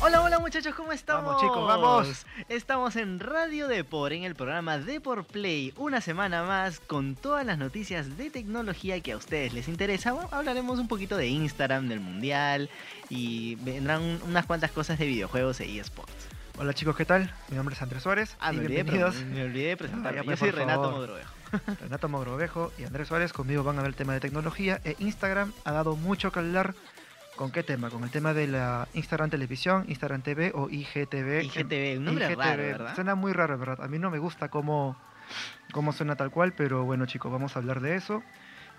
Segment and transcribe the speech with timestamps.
[0.00, 1.24] Hola, hola muchachos, ¿cómo estamos?
[1.36, 2.26] Vamos, chicos, vamos.
[2.50, 7.56] Estamos en Radio Depor, en el programa Depor Play, una semana más con todas las
[7.56, 10.12] noticias de tecnología que a ustedes les interesa.
[10.12, 12.68] Bueno, hablaremos un poquito de Instagram, del Mundial
[13.08, 16.12] y vendrán un- unas cuantas cosas de videojuegos e eSports.
[16.58, 17.32] Hola chicos, ¿qué tal?
[17.48, 19.16] Mi nombre es Andrés Suárez Ah, y me olvidé, bienvenidos.
[19.24, 20.16] me olvidé de presentarme.
[20.18, 20.96] ya, Yo pues, soy Renato favor.
[20.98, 21.30] Modrovejo.
[21.80, 25.52] Renato Mogrovejo y Andrés Suárez conmigo van a ver el tema de tecnología e Instagram
[25.64, 26.74] ha dado mucho que hablar.
[27.36, 27.90] ¿Con qué tema?
[27.90, 31.42] Con el tema de la Instagram Televisión, Instagram TV o IGTV.
[31.42, 32.38] IGTV, un nombre IGTV.
[32.38, 32.94] raro, ¿verdad?
[32.94, 33.84] Suena muy raro, ¿verdad?
[33.84, 34.96] A mí no me gusta cómo,
[35.72, 38.22] cómo suena tal cual, pero bueno chicos, vamos a hablar de eso.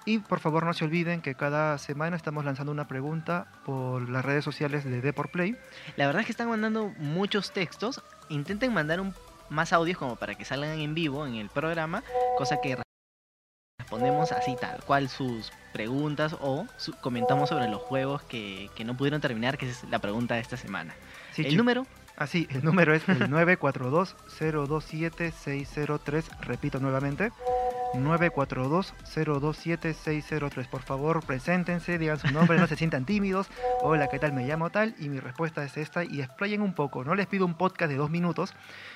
[0.06, 4.24] Y por favor no se olviden que cada semana estamos lanzando una pregunta por las
[4.24, 5.58] redes sociales de Deport Play.
[5.98, 8.04] La verdad es que están mandando muchos textos.
[8.30, 9.14] Intenten mandar un,
[9.50, 12.04] más audios como para que salgan en vivo en el programa,
[12.38, 12.85] cosa que
[13.90, 18.98] respondemos así tal cual sus preguntas o su- comentamos sobre los juegos que, que no
[18.98, 20.96] pudieron terminar, que es la pregunta de esta semana.
[21.34, 21.86] Sí, el número,
[22.18, 26.24] Ah, sí, el número es el 942-027-603.
[26.40, 27.30] Repito nuevamente,
[27.94, 30.70] 942-027-603.
[30.70, 33.48] Por favor, preséntense, digan su nombre, no se sientan tímidos.
[33.82, 34.32] Hola, ¿qué tal?
[34.32, 36.06] Me llamo tal y mi respuesta es esta.
[36.06, 37.04] Y explayen un poco.
[37.04, 38.54] No les pido un podcast de dos minutos,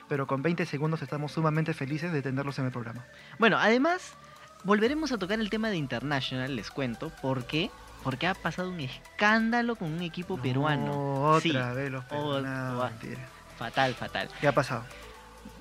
[0.08, 3.04] pero con 20 segundos estamos sumamente felices de tenerlos en el programa.
[3.38, 4.16] bueno, además
[4.64, 7.72] volveremos a tocar el tema de International, les cuento, ¿por qué?
[8.04, 10.86] Porque ha pasado un escándalo con un equipo peruano.
[10.88, 11.76] No, otra Sí.
[11.76, 12.74] vez los peruanos.
[12.74, 12.90] No, va.
[12.90, 13.20] mentira.
[13.58, 14.30] Fatal, fatal.
[14.40, 14.84] ¿Qué ha pasado?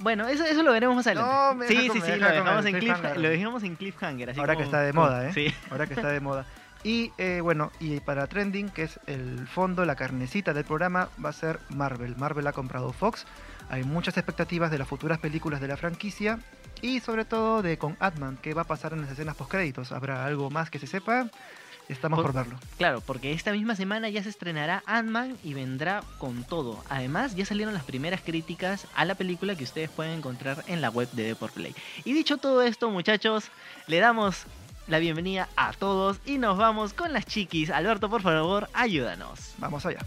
[0.00, 1.32] Bueno, eso, eso lo veremos más adelante.
[1.32, 3.20] No, me sí, sí, sí, lo dejamos, en cliff, cliffhanger.
[3.20, 4.30] lo dejamos en cliffhanger.
[4.30, 5.32] Así Ahora que está de moda, ¿eh?
[5.32, 5.54] Sí.
[5.70, 6.46] ahora que está de moda.
[6.84, 11.30] Y eh, bueno, y para Trending, que es el fondo, la carnecita del programa, va
[11.30, 12.14] a ser Marvel.
[12.16, 13.26] Marvel ha comprado Fox.
[13.70, 16.38] Hay muchas expectativas de las futuras películas de la franquicia
[16.80, 19.92] y sobre todo de con Ant-Man, qué va a pasar en las escenas postcréditos.
[19.92, 21.28] ¿Habrá algo más que se sepa?
[21.88, 22.58] Estamos Por- por verlo.
[22.76, 26.82] Claro, porque esta misma semana ya se estrenará Ant-Man y vendrá con todo.
[26.90, 30.90] Además, ya salieron las primeras críticas a la película que ustedes pueden encontrar en la
[30.90, 31.74] web de Deport Play.
[32.04, 33.50] Y dicho todo esto, muchachos,
[33.86, 34.44] le damos
[34.86, 37.70] la bienvenida a todos y nos vamos con las chiquis.
[37.70, 39.54] Alberto, por favor, ayúdanos.
[39.58, 40.00] Vamos allá.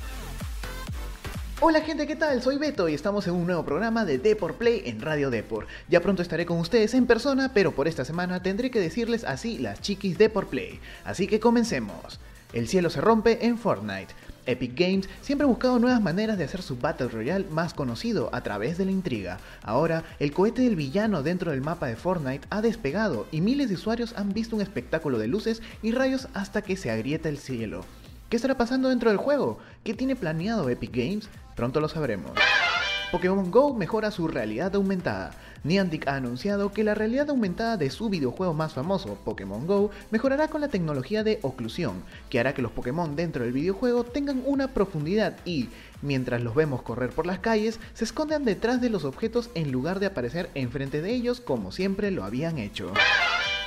[1.64, 2.42] Hola gente, ¿qué tal?
[2.42, 5.68] Soy Beto y estamos en un nuevo programa de Deport Play en Radio Deport.
[5.90, 9.60] Ya pronto estaré con ustedes en persona, pero por esta semana tendré que decirles así
[9.60, 10.80] las chiquis Deport Play.
[11.06, 12.20] Así que comencemos.
[12.52, 14.08] El cielo se rompe en Fortnite.
[14.48, 18.42] Epic Games siempre ha buscado nuevas maneras de hacer su Battle Royale más conocido a
[18.42, 19.38] través de la intriga.
[19.62, 23.76] Ahora, el cohete del villano dentro del mapa de Fortnite ha despegado y miles de
[23.76, 27.86] usuarios han visto un espectáculo de luces y rayos hasta que se agrieta el cielo.
[28.32, 29.60] ¿Qué estará pasando dentro del juego?
[29.84, 31.30] ¿Qué tiene planeado Epic Games?
[31.62, 32.32] Pronto lo sabremos.
[33.12, 35.30] Pokémon Go mejora su realidad aumentada.
[35.64, 40.48] Niantic ha anunciado que la realidad aumentada de su videojuego más famoso, Pokémon Go, mejorará
[40.48, 42.02] con la tecnología de oclusión,
[42.32, 45.70] que hará que los Pokémon dentro del videojuego tengan una profundidad y,
[46.02, 50.00] mientras los vemos correr por las calles, se escondan detrás de los objetos en lugar
[50.00, 52.92] de aparecer enfrente de ellos como siempre lo habían hecho.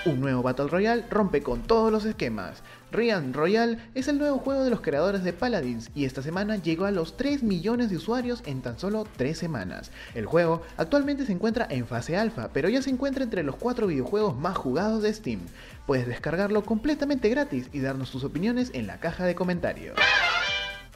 [0.07, 2.63] Un nuevo Battle Royale rompe con todos los esquemas.
[2.93, 6.85] Rian Royale es el nuevo juego de los creadores de Paladins y esta semana llegó
[6.85, 9.91] a los 3 millones de usuarios en tan solo 3 semanas.
[10.15, 13.87] El juego actualmente se encuentra en fase alfa, pero ya se encuentra entre los 4
[13.87, 15.41] videojuegos más jugados de Steam.
[15.87, 19.97] Puedes descargarlo completamente gratis y darnos tus opiniones en la caja de comentarios.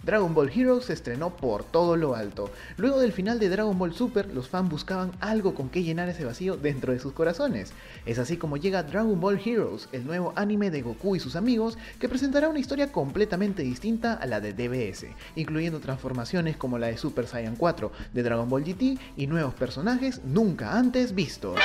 [0.09, 2.51] Dragon Ball Heroes se estrenó por todo lo alto.
[2.79, 6.25] Luego del final de Dragon Ball Super, los fans buscaban algo con que llenar ese
[6.25, 7.75] vacío dentro de sus corazones.
[8.07, 11.77] Es así como llega Dragon Ball Heroes, el nuevo anime de Goku y sus amigos,
[12.01, 16.97] que presentará una historia completamente distinta a la de DBS, incluyendo transformaciones como la de
[16.97, 21.61] Super Saiyan 4 de Dragon Ball GT y nuevos personajes nunca antes vistos.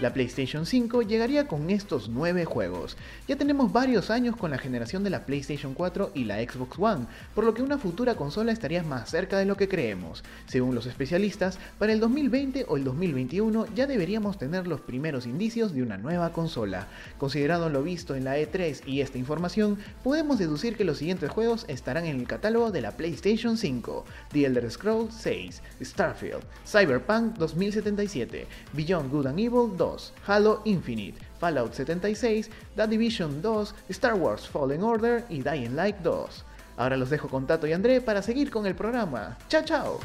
[0.00, 2.96] La PlayStation 5 llegaría con estos 9 juegos.
[3.28, 7.04] Ya tenemos varios años con la generación de la PlayStation 4 y la Xbox One,
[7.34, 10.24] por lo que una futura consola estaría más cerca de lo que creemos.
[10.46, 15.74] Según los especialistas, para el 2020 o el 2021 ya deberíamos tener los primeros indicios
[15.74, 16.88] de una nueva consola.
[17.18, 21.66] Considerado lo visto en la E3 y esta información, podemos deducir que los siguientes juegos
[21.68, 24.06] estarán en el catálogo de la PlayStation 5.
[24.32, 29.89] The Elder Scrolls 6, Starfield, Cyberpunk 2077, Beyond Good and Evil 2,
[30.26, 36.44] Halo Infinite, Fallout 76, The Division 2, Star Wars Fallen Order y Dying Light 2.
[36.76, 39.36] Ahora los dejo con Tato y André para seguir con el programa.
[39.48, 40.00] ¡Chao, chao!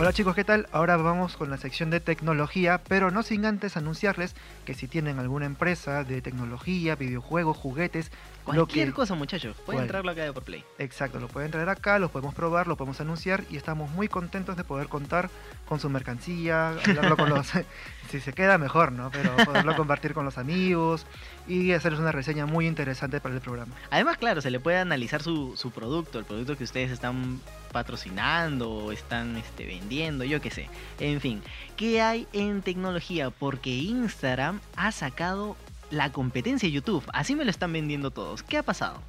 [0.00, 0.66] Hola chicos, ¿qué tal?
[0.72, 4.34] Ahora vamos con la sección de tecnología, pero no sin antes anunciarles
[4.64, 8.10] que si tienen alguna empresa de tecnología, videojuegos, juguetes,
[8.54, 8.94] Cualquier que...
[8.94, 9.56] cosa, muchachos.
[9.64, 10.64] Pueden entrarlo acá de por play.
[10.78, 14.56] Exacto, lo pueden traer acá, lo podemos probar, lo podemos anunciar y estamos muy contentos
[14.56, 15.30] de poder contar
[15.66, 17.52] con su mercancía, hablarlo con los...
[18.10, 19.10] si se queda mejor, ¿no?
[19.10, 21.06] Pero poderlo compartir con los amigos
[21.46, 23.74] y hacerles una reseña muy interesante para el programa.
[23.90, 27.40] Además, claro, se le puede analizar su, su producto, el producto que ustedes están
[27.72, 30.68] patrocinando o están este, vendiendo, yo qué sé.
[30.98, 31.42] En fin,
[31.76, 33.30] ¿qué hay en tecnología?
[33.30, 35.56] Porque Instagram ha sacado
[35.90, 37.04] la competencia de YouTube.
[37.12, 38.42] Así me lo están vendiendo todos.
[38.42, 39.00] ¿Qué ha pasado?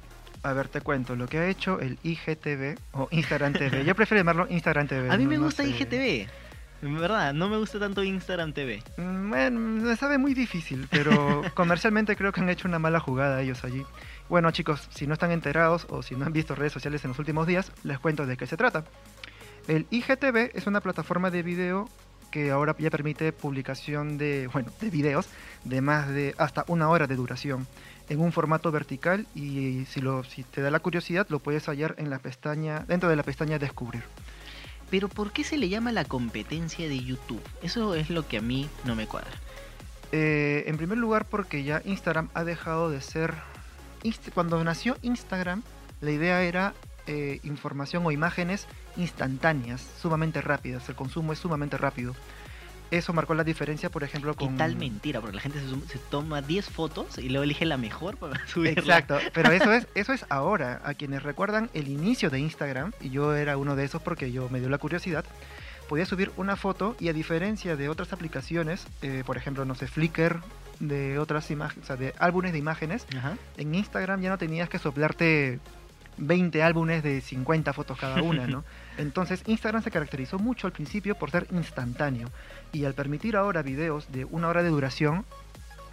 [0.42, 3.84] A ver, te cuento lo que ha hecho el IGTV o Instagram TV.
[3.84, 5.10] Yo prefiero llamarlo Instagram TV.
[5.10, 5.70] A mí no- me no gusta sé.
[5.70, 6.28] IGTV.
[6.82, 8.82] En verdad, no me gusta tanto Instagram TV.
[8.96, 13.40] Mm, Bueno, me sabe muy difícil, pero comercialmente creo que han hecho una mala jugada
[13.40, 13.84] ellos allí.
[14.28, 17.18] Bueno, chicos, si no están enterados o si no han visto redes sociales en los
[17.20, 18.84] últimos días, les cuento de qué se trata.
[19.68, 21.88] El IGTV es una plataforma de video
[22.32, 25.28] que ahora ya permite publicación de, bueno, de videos
[25.62, 27.68] de más de hasta una hora de duración
[28.08, 31.94] en un formato vertical y si, lo, si te da la curiosidad lo puedes hallar
[31.98, 34.02] en la pestaña, dentro de la pestaña Descubrir.
[34.90, 37.42] Pero ¿por qué se le llama la competencia de YouTube?
[37.62, 39.30] Eso es lo que a mí no me cuadra.
[40.10, 43.32] Eh, en primer lugar, porque ya Instagram ha dejado de ser.
[44.34, 45.62] Cuando nació Instagram,
[46.02, 46.74] la idea era
[47.06, 48.66] eh, información o imágenes
[48.96, 50.88] instantáneas, sumamente rápidas.
[50.88, 52.14] El consumo es sumamente rápido.
[52.92, 54.58] Eso marcó la diferencia, por ejemplo, con.
[54.58, 55.58] tal mentira, porque la gente
[55.88, 58.98] se, toma 10 fotos y luego elige la mejor para subirla.
[58.98, 60.82] Exacto, pero eso es, eso es ahora.
[60.84, 64.50] A quienes recuerdan el inicio de Instagram, y yo era uno de esos porque yo
[64.50, 65.24] me dio la curiosidad,
[65.88, 69.86] podía subir una foto y a diferencia de otras aplicaciones, eh, por ejemplo, no sé,
[69.86, 70.40] Flickr,
[70.78, 73.36] de otras imágenes, o sea, de álbumes de imágenes, Ajá.
[73.56, 75.60] en Instagram ya no tenías que soplarte
[76.18, 78.64] 20 álbumes de 50 fotos cada una, ¿no?
[78.98, 82.28] Entonces Instagram se caracterizó mucho al principio por ser instantáneo
[82.72, 85.24] y al permitir ahora videos de una hora de duración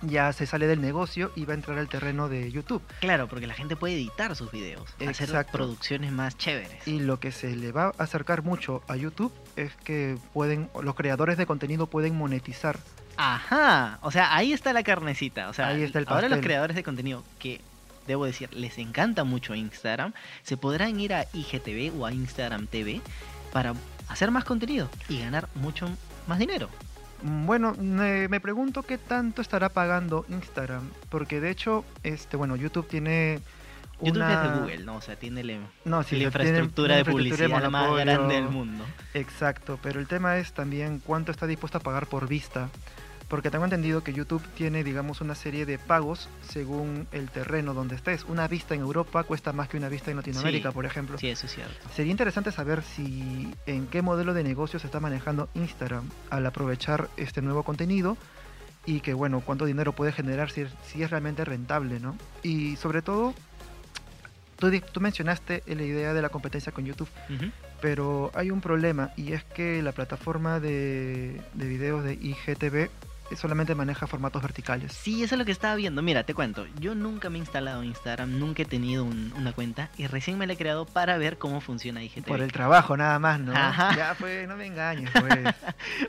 [0.01, 2.81] ya se sale del negocio y va a entrar al terreno de YouTube.
[3.00, 5.51] Claro, porque la gente puede editar sus videos, hacer Exacto.
[5.51, 6.88] producciones más chéveres.
[6.88, 10.95] Y lo que se le va a acercar mucho a YouTube es que pueden los
[10.95, 12.80] creadores de contenido pueden monetizar.
[13.18, 15.50] Ajá, o sea, ahí está la carnecita.
[15.50, 17.60] O sea, Ahí está el ahora los creadores de contenido que
[18.07, 20.13] debo decir, les encanta mucho Instagram,
[20.44, 23.01] se podrán ir a IGTV o a Instagram TV
[23.51, 23.74] para
[24.07, 25.88] hacer más contenido y ganar mucho
[26.28, 26.69] más dinero.
[27.22, 32.56] Mm, Bueno, me, me pregunto qué tanto estará pagando Instagram, porque de hecho, este, bueno,
[32.56, 33.40] YouTube tiene
[34.01, 34.34] YouTube una...
[34.46, 34.96] es de Google, ¿no?
[34.96, 38.86] O sea, tiene la, No, sí, infraestructura tiene de publicidad más grande del mundo.
[39.13, 42.69] Exacto, pero el tema es también cuánto está dispuesto a pagar por vista.
[43.30, 47.96] Porque tengo entendido que YouTube tiene, digamos, una serie de pagos según el terreno donde
[47.96, 48.26] estés.
[48.26, 50.74] Una vista en Europa cuesta más que una vista en Latinoamérica, Sí.
[50.74, 51.18] por ejemplo.
[51.20, 51.88] Sí, eso es cierto.
[51.96, 57.08] Sería interesante saber si en qué modelo de negocio se está manejando Instagram al aprovechar
[57.18, 58.18] este nuevo contenido
[58.88, 62.18] y que bueno, cuánto dinero puede generar si, es- si es realmente rentable, ¿no?
[62.42, 63.36] Y sobre todo,
[64.58, 67.10] tú, mencionaste la idea de la competencia con YouTube,
[67.80, 72.90] pero hay un problema y es que la plataforma de, de videos de IGTV
[73.36, 74.92] solamente maneja formatos verticales.
[74.94, 76.02] Sí, eso es lo que estaba viendo.
[76.02, 76.66] Mira, te cuento.
[76.80, 80.48] Yo nunca me he instalado Instagram, nunca he tenido un- una cuenta y recién me
[80.48, 82.28] la he creado para ver cómo funciona IGTV.
[82.28, 83.54] Por el trabajo nada más, ¿no?
[83.56, 83.96] Ajá.
[83.96, 85.56] Ya pues, no me engañes, pues.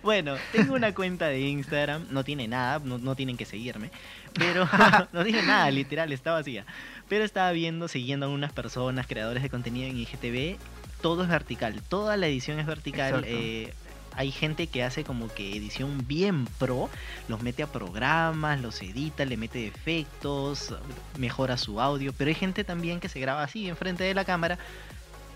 [0.02, 3.90] Bueno, tengo una cuenta de Instagram, no tiene nada, no, no tienen que seguirme,
[4.34, 4.68] pero
[5.12, 6.64] no tiene nada, literal, está vacía.
[7.08, 10.58] Pero estaba viendo, siguiendo a unas personas, creadores de contenido en IGTV,
[11.02, 13.24] todo es vertical, toda la edición es vertical.
[13.26, 13.72] Eh,
[14.20, 16.90] hay gente que hace como que edición bien pro,
[17.26, 20.74] los mete a programas, los edita, le mete efectos,
[21.18, 24.58] mejora su audio, pero hay gente también que se graba así enfrente de la cámara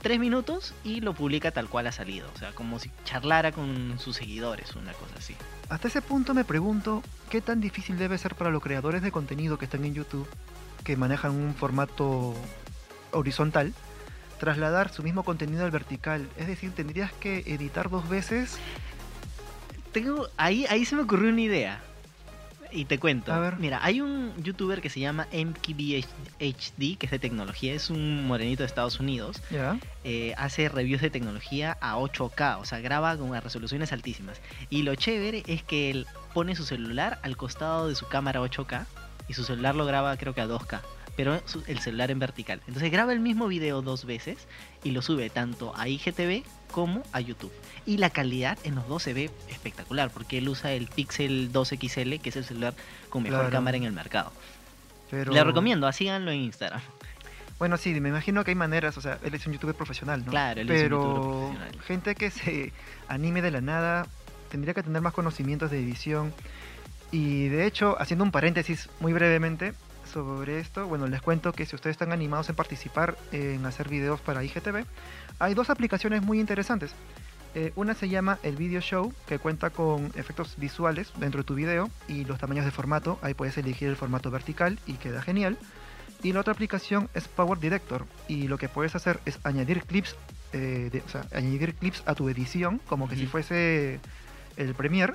[0.02, 2.28] tres minutos y lo publica tal cual ha salido.
[2.35, 5.35] O sea, como si charlara con sus seguidores, una cosa así.
[5.70, 9.56] Hasta ese punto me pregunto qué tan difícil debe ser para los creadores de contenido
[9.56, 10.28] que están en YouTube,
[10.85, 12.35] que manejan un formato
[13.12, 13.73] horizontal,
[14.44, 16.28] trasladar su mismo contenido al vertical.
[16.36, 18.58] Es decir, tendrías que editar dos veces.
[19.92, 21.80] Tengo, ahí, ahí se me ocurrió una idea.
[22.70, 23.32] Y te cuento.
[23.32, 23.56] A ver.
[23.56, 28.64] Mira, hay un youtuber que se llama MKBHD, que es de tecnología, es un morenito
[28.64, 29.40] de Estados Unidos.
[29.50, 29.78] Ya.
[30.02, 34.40] eh, hace reviews de tecnología a 8K, o sea, graba con resoluciones altísimas.
[34.68, 38.84] Y lo chévere es que él pone su celular al costado de su cámara 8K
[39.28, 40.80] y su celular lo graba creo que a 2K,
[41.16, 42.61] pero el celular en vertical.
[42.66, 44.38] Entonces graba el mismo video dos veces
[44.83, 46.42] y lo sube tanto a IGTV
[46.73, 47.52] como a YouTube.
[47.87, 51.68] Y la calidad en los dos se ve espectacular porque él usa el Pixel 2
[51.80, 52.75] XL, que es el celular
[53.11, 53.52] con mejor Claro.
[53.52, 54.33] cámara en el mercado.
[55.11, 55.33] Pero...
[55.33, 56.80] Le recomiendo, síganlo en Instagram.
[57.59, 60.30] Bueno, sí, me imagino que hay maneras, o sea, él es un youtuber profesional, ¿no?
[60.33, 61.83] Claro, él es un youtuber Pero profesional.
[61.87, 62.73] gente que se
[63.06, 64.06] anime de la nada
[64.50, 66.33] tendría que tener más conocimientos de edición.
[67.12, 69.73] Y de hecho, haciendo un paréntesis muy brevemente
[70.14, 74.21] sobre esto, bueno, les cuento que si ustedes están animados en participar en hacer videos
[74.21, 74.85] para IGTV,
[75.40, 76.92] hay dos aplicaciones muy interesantes.
[77.56, 81.54] Eh, una se llama el Video Show, que cuenta con efectos visuales dentro de tu
[81.56, 83.18] video y los tamaños de formato.
[83.23, 85.59] Ahí puedes elegir el formato vertical y queda genial.
[86.23, 90.16] Y la otra aplicación es Power Director y lo que puedes hacer es añadir clips,
[90.52, 94.00] eh, de- o sea, añadir clips a tu edición, como que si fuese
[94.56, 95.14] el Premiere.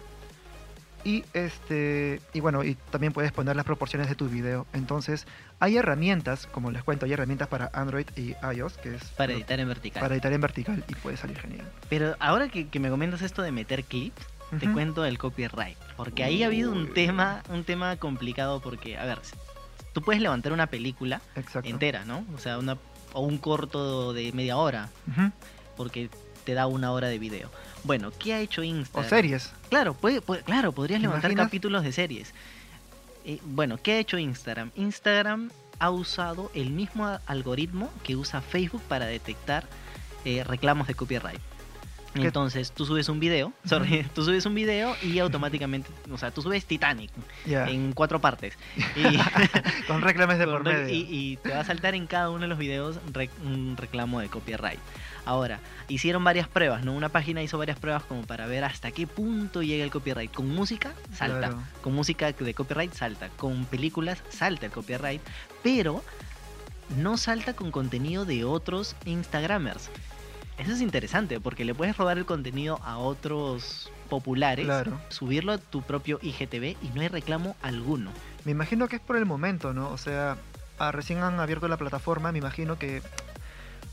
[1.03, 4.67] Y este y bueno, y también puedes poner las proporciones de tu video.
[4.73, 5.25] Entonces,
[5.59, 9.59] hay herramientas, como les cuento, hay herramientas para Android y iOS, que es Para editar
[9.59, 10.01] en vertical.
[10.01, 11.65] para editar en vertical y puede salir genial.
[11.89, 14.21] Pero ahora que, que me comentas esto de meter clips,
[14.59, 15.77] te cuento el copyright.
[15.95, 19.19] Porque ahí ha habido un tema, un tema complicado porque, a ver,
[19.93, 21.69] tú puedes levantar una película Exacto.
[21.69, 22.25] entera, ¿no?
[22.35, 22.77] O sea, una
[23.13, 24.89] o un corto de media hora,
[25.77, 26.09] porque
[26.49, 27.51] te da una hora de video.
[27.83, 29.07] Bueno, ¿qué ha hecho O Instagram?
[29.07, 29.51] series.
[29.69, 31.45] Claro, puede, puede- claro, podrías ¿Te levantar imaginas?
[31.47, 32.33] capítulos de series.
[33.23, 34.71] Eh, bueno, ¿qué ha hecho Instagram?
[34.75, 39.67] Instagram ha usado el mismo algoritmo que usa Facebook para detectar
[40.25, 41.39] eh, reclamos de copyright.
[42.15, 42.23] ¿Qué?
[42.23, 46.41] Entonces, tú subes un video, sorry, tú subes un video y automáticamente, o sea, tú
[46.41, 47.11] subes Titanic
[47.45, 47.67] Ya.
[47.69, 48.57] en cuatro partes.
[48.95, 49.19] Y,
[49.85, 50.89] Con reclames de con medio.
[50.89, 54.19] y, y te va a saltar en cada uno de los videos rec- un reclamo
[54.19, 54.79] de copyright.
[55.29, 56.91] Ahora, hicieron varias pruebas, ¿no?
[56.91, 60.33] Una página hizo varias pruebas como para ver hasta qué punto llega el copyright.
[60.33, 61.49] Con música, salta.
[61.49, 61.63] Claro.
[61.83, 63.29] Con música de copyright, salta.
[63.37, 65.21] Con películas, salta el copyright.
[65.61, 66.03] Pero
[66.97, 69.91] no salta con contenido de otros Instagramers.
[70.57, 74.99] Eso es interesante porque le puedes robar el contenido a otros populares, Claro.
[75.09, 78.09] subirlo a tu propio IGTV y no hay reclamo alguno.
[78.45, 79.91] Me imagino que es por el momento, ¿no?
[79.91, 80.37] O sea,
[80.79, 83.03] ah, recién han abierto la plataforma, me imagino que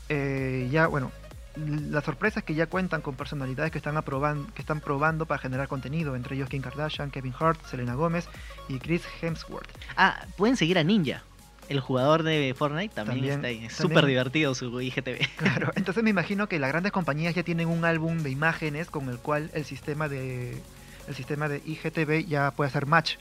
[0.09, 1.11] eh, ya, bueno,
[1.57, 5.39] la sorpresa es que ya cuentan con personalidades que están aprobando, que están probando para
[5.39, 8.27] generar contenido, entre ellos Kim Kardashian, Kevin Hart, Selena Gómez
[8.69, 9.67] y Chris Hemsworth.
[9.95, 11.23] Ah, pueden seguir a Ninja.
[11.69, 13.65] El jugador de Fortnite también, También- está ahí.
[13.65, 15.19] Es súper divertido su IGTV.
[15.37, 19.09] Claro, entonces me imagino que las grandes compañías ya tienen un álbum de imágenes con
[19.09, 20.61] el cual el sistema de
[21.07, 23.15] el sistema de IGTV ya puede hacer match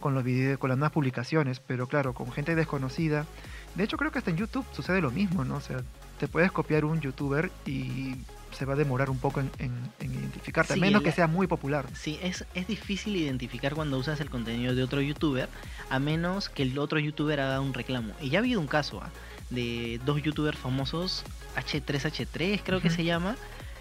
[0.00, 3.26] con los videos, con las nuevas publicaciones, pero claro, con gente desconocida.
[3.76, 5.56] De hecho, creo que hasta en YouTube sucede lo mismo, ¿no?
[5.56, 5.78] O sea,
[6.22, 8.14] te puedes copiar un youtuber y
[8.56, 11.48] se va a demorar un poco en, en- en identificarte, a menos que sea muy
[11.48, 11.84] popular.
[12.00, 15.48] Sí, es, es difícil identificar cuando usas el contenido de otro youtuber,
[15.90, 18.14] a menos que el otro youtuber haga un reclamo.
[18.20, 19.10] Y ya ha habido un caso ¿ah?
[19.50, 21.24] de dos youtubers famosos,
[21.56, 23.34] H3H3 creo que se llama,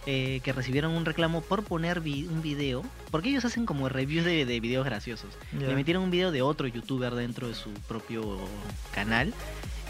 [0.07, 4.25] eh, que recibieron un reclamo por poner vi- un video, porque ellos hacen como reviews
[4.25, 5.29] de, de videos graciosos.
[5.59, 8.39] Le metieron un video de otro youtuber dentro de su propio
[8.95, 9.31] canal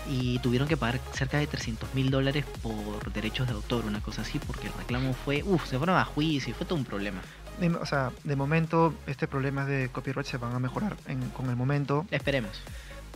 [0.08, 4.24] y tuvieron que pagar cerca de 300 mil dólares por derechos de autor, una cosa
[4.24, 7.22] así, porque el reclamo fue, uff, se fueron a juicio, fue todo un problema.
[7.60, 11.50] De- O sea, de momento, este problema de copyright se van a mejorar en- con
[11.50, 12.06] el momento.
[12.12, 12.62] Esperemos.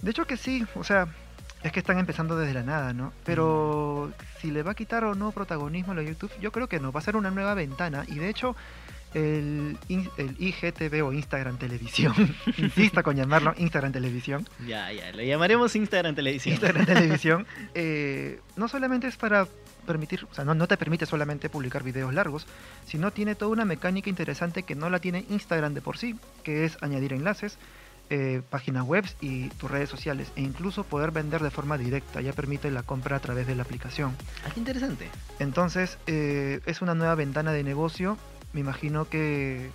[0.02, 1.08] De hecho que sí, o sea,
[1.64, 3.12] es que están empezando desde la nada, ¿no?
[3.24, 6.80] Pero si le va a quitar o no protagonismo a la YouTube, yo creo que
[6.80, 8.56] no, va a ser una nueva ventana y de hecho
[9.16, 9.78] el,
[10.38, 12.14] IGTV o Instagram Televisión,
[12.58, 16.54] insisto con llamarlo Instagram Televisión, Ya, ya, lo llamaremos Instagram Televisión.
[16.54, 19.48] Instagram Televisión, eh, no solamente es para
[19.88, 22.46] permitir, o sea, no, no te permite solamente publicar videos largos,
[22.86, 26.66] sino tiene toda una mecánica interesante que no la tiene Instagram de por sí, que
[26.66, 27.58] es añadir enlaces,
[28.10, 32.34] eh, páginas web y tus redes sociales, e incluso poder vender de forma directa, ya
[32.34, 34.16] permite la compra a través de la aplicación.
[34.46, 35.10] Ah, qué interesante.
[35.40, 38.18] Entonces, eh, es una nueva ventana de negocio,
[38.56, 39.70] me imagino que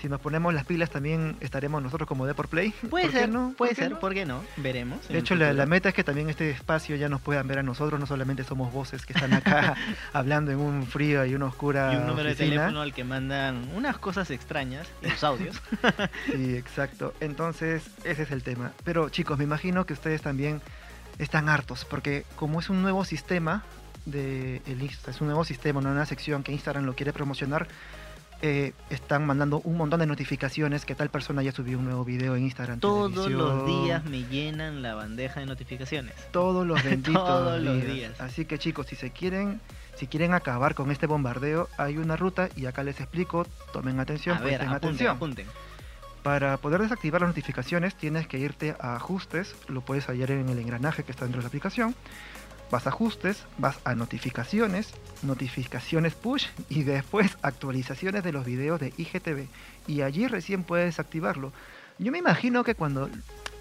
[0.00, 2.72] si nos ponemos las pilas también estaremos nosotros como Deport Play.
[2.88, 3.54] Puede ¿Por qué ser, no?
[3.58, 3.98] puede ¿Por qué ser, no?
[3.98, 4.42] ¿por qué no?
[4.56, 5.08] Veremos.
[5.08, 7.98] De hecho, la, meta es que también este espacio ya nos puedan ver a nosotros,
[7.98, 9.74] no solamente somos voces que están acá
[10.12, 13.68] hablando en un frío y una oscura Y un número de teléfono al que mandan
[13.74, 15.60] unas cosas extrañas sus audios.
[16.26, 17.14] Sí, exacto.
[17.20, 18.72] Entonces, ese es el tema.
[18.84, 20.62] Pero chicos, me imagino que ustedes también
[21.18, 23.64] están hartos, porque como es un nuevo sistema
[24.06, 27.68] de el Insta, es un nuevo sistema, una nueva sección que Instagram lo quiere promocionar,
[28.42, 32.36] eh, están mandando un montón de notificaciones que tal persona ya subió un nuevo video
[32.36, 32.80] en Instagram.
[32.80, 36.14] Todos los días me llenan la bandeja de notificaciones.
[36.30, 37.94] Todos los benditos Todos los días.
[37.94, 38.20] días.
[38.20, 39.60] Así que chicos, si se quieren,
[39.96, 44.38] si quieren acabar con este bombardeo, hay una ruta y acá les explico, tomen atención,
[44.38, 45.16] A ver, apunten, atención.
[45.16, 45.46] apunten.
[46.22, 50.58] Para poder desactivar las notificaciones tienes que irte a ajustes, lo puedes hallar en el
[50.58, 51.94] engranaje que está dentro de la aplicación.
[52.70, 58.92] Vas a ajustes, vas a notificaciones, notificaciones push y después actualizaciones de los videos de
[58.96, 59.46] IGTV.
[59.88, 61.52] Y allí recién puedes activarlo.
[61.98, 63.10] Yo me imagino que cuando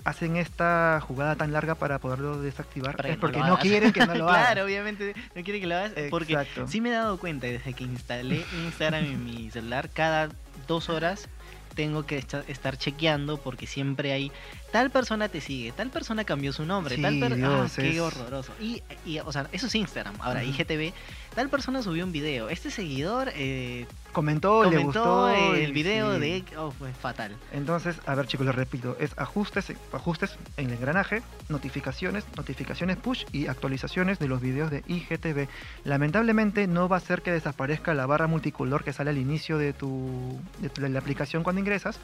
[0.05, 4.05] hacen esta jugada tan larga para poderlo desactivar Para es no porque no, quieren que
[4.05, 4.45] no lo hagas.
[4.51, 5.91] claro, obviamente no quiere que lo hagas.
[6.09, 6.67] Porque Exacto.
[6.67, 10.29] sí me he dado cuenta desde que instalé Instagram en mi celular, cada
[10.67, 11.27] dos horas
[11.75, 14.31] tengo que esta- estar chequeando porque siempre hay
[14.71, 17.35] tal persona te sigue, tal persona cambió su nombre, tal persona.
[17.35, 18.53] Dios, qué es- horroroso.
[18.59, 20.15] Y, y, o sea, eso es Instagram.
[20.19, 20.43] Ahora.
[20.43, 20.93] IGTV,
[21.35, 22.49] tal persona subió un video.
[22.49, 25.29] Este seguidor eh, Comentó, le gustó.
[25.55, 26.19] el video sí.
[26.19, 26.43] de.
[26.57, 27.35] Oh, fue fatal.
[27.51, 33.25] Entonces, a ver chicos, les repito, es ajustes, ajustes en el engranaje, notificaciones, notificaciones push
[33.31, 35.47] y actualizaciones de los videos de IGTV.
[35.83, 39.73] Lamentablemente no va a ser que desaparezca la barra multicolor que sale al inicio de
[39.73, 41.99] tu de, tu- de la aplicación cuando ingresas,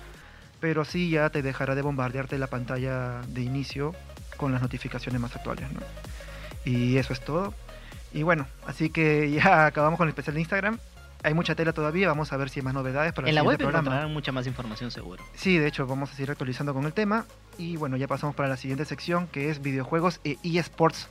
[0.60, 3.94] pero sí ya te dejará de bombardearte la pantalla de inicio
[4.38, 5.80] con las notificaciones más actuales, ¿no?
[6.66, 7.54] Y eso es todo.
[8.14, 10.80] Y bueno, así que ya acabamos con el especial de Instagram.
[11.24, 13.44] Hay mucha tela todavía, vamos a ver si hay más novedades para el En la
[13.44, 13.80] web programa.
[13.80, 15.24] encontrarán mucha más información seguro.
[15.34, 17.26] Sí, de hecho, vamos a seguir actualizando con el tema.
[17.58, 21.10] Y bueno, ya pasamos para la siguiente sección que es videojuegos e eSports.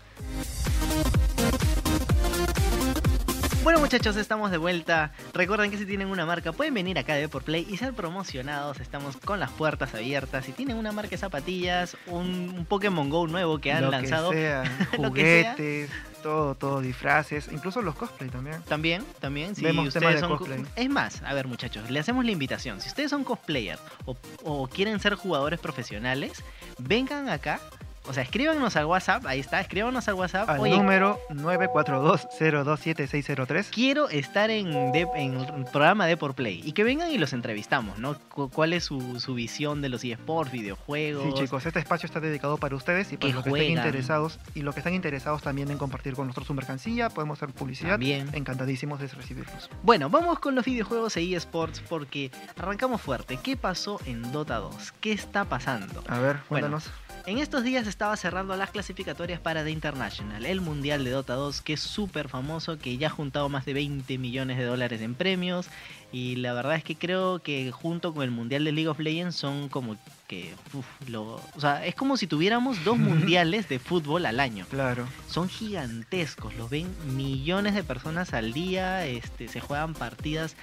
[3.65, 5.13] Bueno muchachos, estamos de vuelta.
[5.33, 8.79] Recuerden que si tienen una marca pueden venir acá de por Play y ser promocionados.
[8.79, 10.45] Estamos con las puertas abiertas.
[10.45, 14.31] Si tienen una marca de zapatillas, un, un Pokémon Go nuevo que han lo lanzado,
[14.31, 14.65] que sea,
[14.99, 15.53] Lo que sea.
[15.55, 15.91] juguetes,
[16.23, 18.61] todo, todo, disfraces, incluso los cosplay también.
[18.69, 20.63] También, también, si Vemos ustedes son co- cosplay.
[20.77, 22.83] Es más, a ver muchachos, le hacemos la invitación.
[22.83, 26.45] Si ustedes son cosplayers o, o quieren ser jugadores profesionales,
[26.79, 27.61] vengan acá.
[28.07, 30.49] O sea, escríbanos al WhatsApp, ahí está, escríbanos al WhatsApp.
[30.51, 33.67] Al Oye, número 942-027-603.
[33.71, 37.33] quiero estar en, de- en el programa de por Play y que vengan y los
[37.33, 38.19] entrevistamos, ¿no?
[38.29, 41.25] Cu- ¿Cuál es su, su visión de los eSports, videojuegos?
[41.25, 44.39] Sí, chicos, este espacio está dedicado para ustedes y para Que los que estén interesados.
[44.55, 47.91] Y los que están interesados también en compartir con nosotros su mercancía, podemos hacer publicidad.
[47.93, 48.29] También.
[48.35, 49.71] Encantadísimos de recibirlos.
[49.83, 53.39] Bueno, vamos con los videojuegos e eSports porque arrancamos fuerte.
[53.43, 54.93] ¿Qué pasó en Dota 2?
[55.01, 56.03] ¿Qué está pasando?
[56.09, 56.91] A ver, Bueno, cuéntanos.
[57.27, 61.63] En estos días estaba cerrando las clasificatorias para The International, el mundial de Dota 2,
[61.63, 65.15] que es súper famoso, que ya ha juntado más de 20 millones de dólares en
[65.15, 65.69] premios.
[66.13, 69.37] Y la verdad es que creo que junto con el mundial de League of Legends
[69.37, 69.97] son como
[70.29, 70.53] que.
[70.75, 74.67] uf, lo, o sea, es como si tuviéramos dos mundiales de fútbol al año.
[74.69, 75.07] Claro.
[75.27, 80.57] Son gigantescos, los ven millones de personas al día, este, se juegan partidas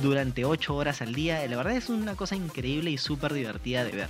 [0.00, 1.44] durante 8 horas al día.
[1.48, 4.08] La verdad es una cosa increíble y súper divertida de ver.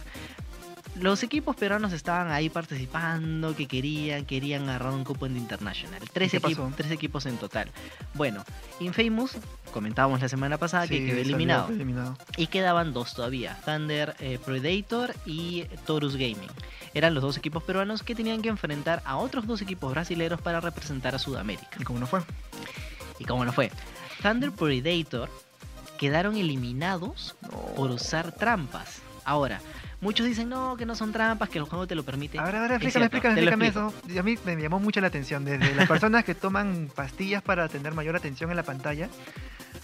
[0.94, 6.00] Los equipos peruanos estaban ahí participando, que querían, querían agarrar un cupo en The International.
[6.12, 6.72] Tres, qué equip- pasó?
[6.76, 7.70] tres equipos en total.
[8.12, 8.44] Bueno,
[8.78, 9.38] Infamous,
[9.72, 11.70] comentábamos la semana pasada que quedó eliminado.
[12.36, 16.50] Y quedaban dos todavía, Thunder eh, Predator y Torus Gaming.
[16.92, 20.60] Eran los dos equipos peruanos que tenían que enfrentar a otros dos equipos brasileños para
[20.60, 21.78] representar a Sudamérica.
[21.80, 22.20] ¿Y cómo no fue?
[23.18, 23.72] ¿Y cómo no fue?
[24.22, 25.30] Thunder Predator
[25.98, 27.34] quedaron eliminados
[27.76, 29.00] por usar trampas.
[29.24, 29.60] Ahora,
[30.02, 32.38] muchos dicen no, que no son trampas, que el juego te lo permite.
[32.38, 33.94] A ver, a ver, Es explícame, explícame, explícame eso.
[34.12, 37.68] Y a mí me llamó mucho la atención, desde las personas que toman pastillas para
[37.68, 39.08] tener mayor atención en la pantalla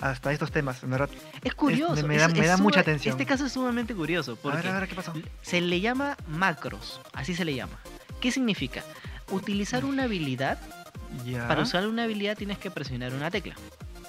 [0.01, 1.09] hasta estos temas, en verdad.
[1.43, 2.07] Es curioso.
[2.07, 3.13] me da- me es da mucha atención.
[3.13, 5.15] Este caso es sumamente curioso A ver, porque a ver, ¿qué pasó?
[5.43, 7.79] se le llama macros, así se le llama.
[8.21, 8.83] ¿Qué significa?
[9.31, 10.59] Utilizar una habilidad,
[11.25, 13.55] Ya, para usar una habilidad tienes que presionar una tecla.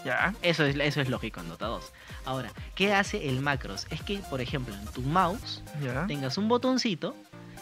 [0.06, 1.92] Ya, Eso es, eso es lógico en Dota 2.
[2.26, 3.88] Ahora, ¿qué hace el macros?
[3.90, 6.06] Es que, por ejemplo, en tu mouse ya.
[6.08, 7.16] tengas un botoncito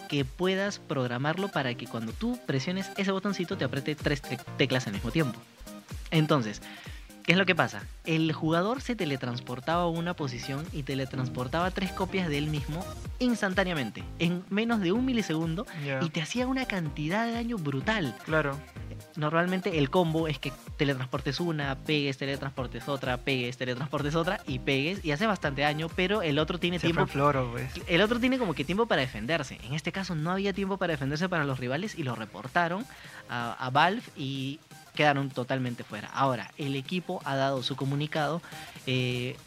[0.10, 4.88] que puedas programarlo para que cuando tú presiones ese botoncito te apriete tres te- teclas
[4.88, 5.40] al mismo tiempo.
[6.12, 6.62] Entonces,
[7.28, 7.84] ¿qué es lo que pasa?
[8.06, 12.84] El jugador se teletransportaba a una posición y teletransportaba tres copias de él mismo
[13.20, 15.68] instantáneamente, en menos de un milisegundo,
[16.02, 18.16] y te hacía una cantidad de daño brutal.
[18.24, 18.58] Claro,
[19.16, 25.04] Normalmente el combo es que teletransportes una, pegues, teletransportes otra, pegues, teletransportes otra y pegues
[25.04, 27.72] y hace bastante daño, pero el otro tiene se tiempo floro, pues.
[27.88, 29.60] el otro tiene como que tiempo para defenderse.
[29.64, 32.86] En este caso no había tiempo para defenderse para los rivales y lo reportaron
[33.30, 34.60] a, a Valve y
[34.98, 36.10] quedaron totalmente fuera.
[36.10, 38.42] Ahora, el equipo ha dado su comunicado.
[38.86, 39.38] eh,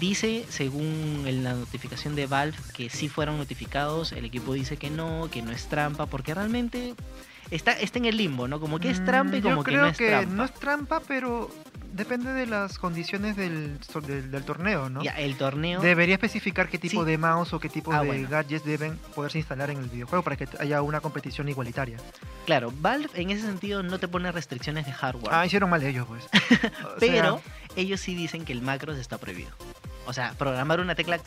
[0.00, 4.12] dice, según la notificación de Valve, que sí fueron notificados.
[4.12, 6.94] El equipo dice que no, que no es trampa, porque realmente
[7.52, 8.58] está, está en el limbo, ¿no?
[8.60, 10.34] Como que es trampa y Mm, como Yo que no es trampa.
[10.34, 11.50] no es trampa, pero
[11.92, 15.02] depende de las condiciones del, del, del torneo, ¿no?
[15.02, 15.80] Ya, el torneo...
[15.80, 17.10] Debería especificar qué tipo Sí.
[17.10, 18.28] de mouse o qué tipo Ah, de bueno.
[18.30, 21.98] gadgets deben poderse instalar en el videojuego para que haya una competición igualitaria.
[22.46, 25.34] Claro, Valve en ese sentido no te pone restricciones de hardware.
[25.34, 26.24] Ah, hicieron mal ellos, pues.
[26.98, 29.50] Pero sea, ellos sí dicen que el macros está prohibido.
[30.06, 31.20] O sea, programar una tecla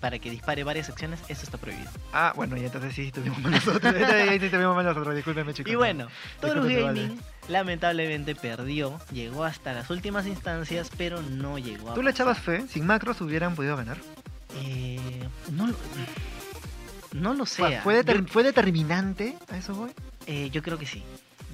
[0.00, 1.88] para que dispare varias secciones, eso está prohibido.
[2.12, 3.94] ah, bueno, y entonces sí tuvimos mal nosotros.
[4.28, 5.70] Ahí sí tuvimos mal nosotros, discúlpeme, chicos.
[5.72, 6.08] Y bueno,
[6.42, 7.22] Discúlpeme, Gaming vale.
[7.48, 11.94] lamentablemente perdió, llegó hasta las últimas instancias, pero no llegó a...
[11.94, 12.66] ¿Tú le echabas fe?
[12.68, 13.98] Sin macros hubieran podido ganar.
[14.56, 14.98] Eh,
[15.52, 15.76] no lo-
[17.12, 17.62] No lo sé.
[17.62, 19.90] ¿Fue, fue, deter- ¿Fue determinante a eso voy?
[20.26, 21.04] Eh, yo creo que sí.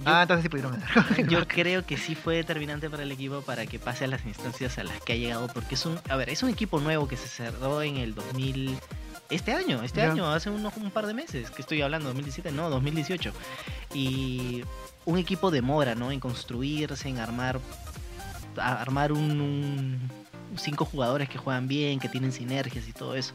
[0.04, 1.26] Ah, entonces sí pudieron ganar.
[1.28, 4.78] yo creo que sí fue determinante para el equipo para que pase a las instancias
[4.78, 7.16] a las que ha llegado, porque es un, a ver, es un equipo nuevo que
[7.16, 8.78] se cerró en el 2000,
[9.30, 12.70] este año, este año, hace unos un par de meses, que estoy hablando, 2017, no,
[12.70, 13.32] 2018,
[13.92, 14.62] y
[15.04, 16.10] un equipo demora, ¿no?
[16.12, 17.60] En construirse, en armar,
[18.56, 20.10] armar un, un-
[20.56, 23.34] cinco jugadores que juegan bien, que tienen sinergias y todo eso.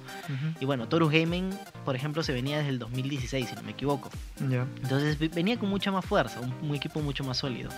[0.59, 1.49] Y bueno, Torus Gaming,
[1.85, 4.09] por ejemplo, se venía desde el 2016, si no me equivoco.
[4.81, 7.69] Entonces ve- venía con mucha más fuerza, un, un equipo mucho más sólido.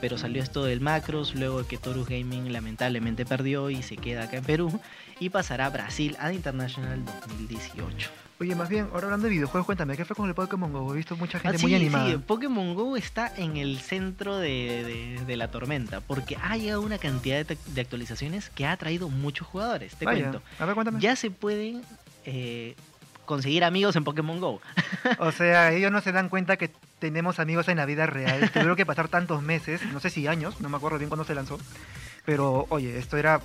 [0.00, 4.36] Pero salió esto del Macros, luego que Torus Gaming lamentablemente perdió y se queda acá
[4.38, 4.80] en Perú.
[5.20, 8.08] Y pasará a Brasil a International 2018.
[8.40, 10.92] Oye, más bien, ahora hablando de videojuegos, cuéntame, ¿qué fue con el Pokémon GO?
[10.94, 12.08] He visto mucha gente Ah, muy sí, animada.
[12.12, 14.84] sí, Pokémon Go está en el centro de,
[15.18, 19.08] de- de la tormenta, porque ha llegado una cantidad de, de actualizaciones que ha traído
[19.08, 19.96] muchos jugadores.
[19.96, 20.42] Te Vaya, cuento.
[20.60, 21.00] a ver, cuéntame.
[21.00, 21.82] Ya se pueden
[22.26, 22.76] eh,
[23.24, 24.60] conseguir amigos en Pokémon Go.
[25.18, 26.70] O sea, ellos no se dan cuenta que
[27.00, 28.50] tenemos amigos en la vida real.
[28.52, 31.34] Tuvieron que pasar tantos meses, no sé si años, no me acuerdo bien cuándo se
[31.34, 31.58] lanzó.
[32.28, 33.40] Pero, oye, esto era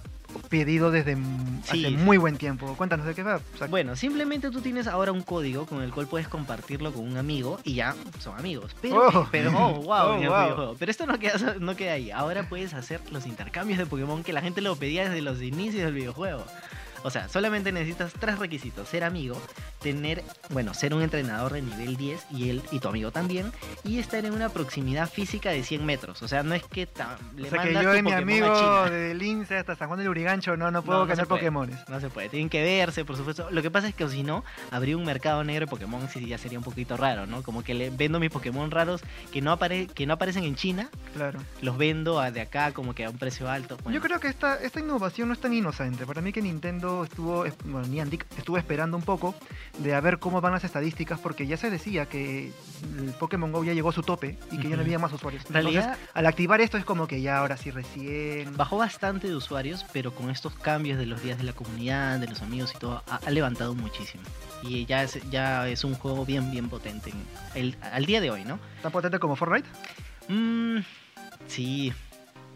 [0.50, 1.16] pedido desde
[1.64, 2.76] Sí, hace muy buen tiempo.
[2.76, 3.38] Cuéntanos de qué va.
[3.54, 7.08] O sea, Bueno, simplemente tú tienes ahora un código con el cual puedes compartirlo con
[7.08, 8.76] un amigo y ya son amigos.
[8.82, 9.28] Pero, Oh.
[9.32, 10.18] pero oh, wow, Oh, wow.
[10.20, 10.76] videojuego.
[10.78, 12.12] Pero esto no queda, no queda ahí.
[12.12, 15.86] Ahora puedes hacer los intercambios de Pokémon que la gente lo pedía desde los inicios
[15.86, 16.44] del videojuego.
[17.06, 18.90] O sea, solamente necesitas tres requisitos.
[18.90, 19.42] Ser amigo,
[19.84, 23.52] tener, bueno, ser un entrenador de nivel 10 y él y tu amigo también,
[23.84, 26.24] y estar en una proximidad física de 100 metros.
[26.24, 28.12] O sea, no es que ta- le o sea que mandas yo tu y mi
[28.14, 31.28] amigo de Lince hasta San Juan del Urigancho no, no puedo No, ganar.
[31.28, 31.78] Pokémones.
[31.90, 33.50] No se puede, tienen que verse, por supuesto.
[33.52, 36.38] Lo que pasa es que si no, habría un mercado negro de Pokémon y ya
[36.38, 37.44] sería un poquito raro, ¿no?
[37.44, 40.90] Como que le vendo mis Pokémon raros que no, apare que no aparecen en China,
[41.16, 41.40] Claro.
[41.62, 43.78] los vendo a- de acá como que a un precio alto.
[43.84, 46.06] Bueno, Yo creo que esta, esta innovación no es tan inocente.
[46.06, 49.36] Para mí que Nintendo estuvo, es- bueno, Niantic estuvo esperando un poco
[49.80, 52.52] de a ver cómo van las estadísticas porque ya se decía que
[52.98, 55.44] el Pokémon GO ya llegó a su tope y que ya no había más usuarios.
[55.50, 58.56] realidad Entonces, al activar esto es como que ya ahora sí recién...
[58.56, 62.28] bajó bastante de usuarios, pero con estos cambios de los días de la comunidad, de
[62.28, 64.24] los amigos y todo, ha, ha levantado muchísimo.
[64.62, 68.32] Y ya es, ya es un juego bien, bien potente en el, al día de
[68.32, 68.60] hoy, ¿no?
[68.82, 69.68] Tan potente como Fortnite.
[70.28, 70.80] Mm,
[71.48, 71.94] sí,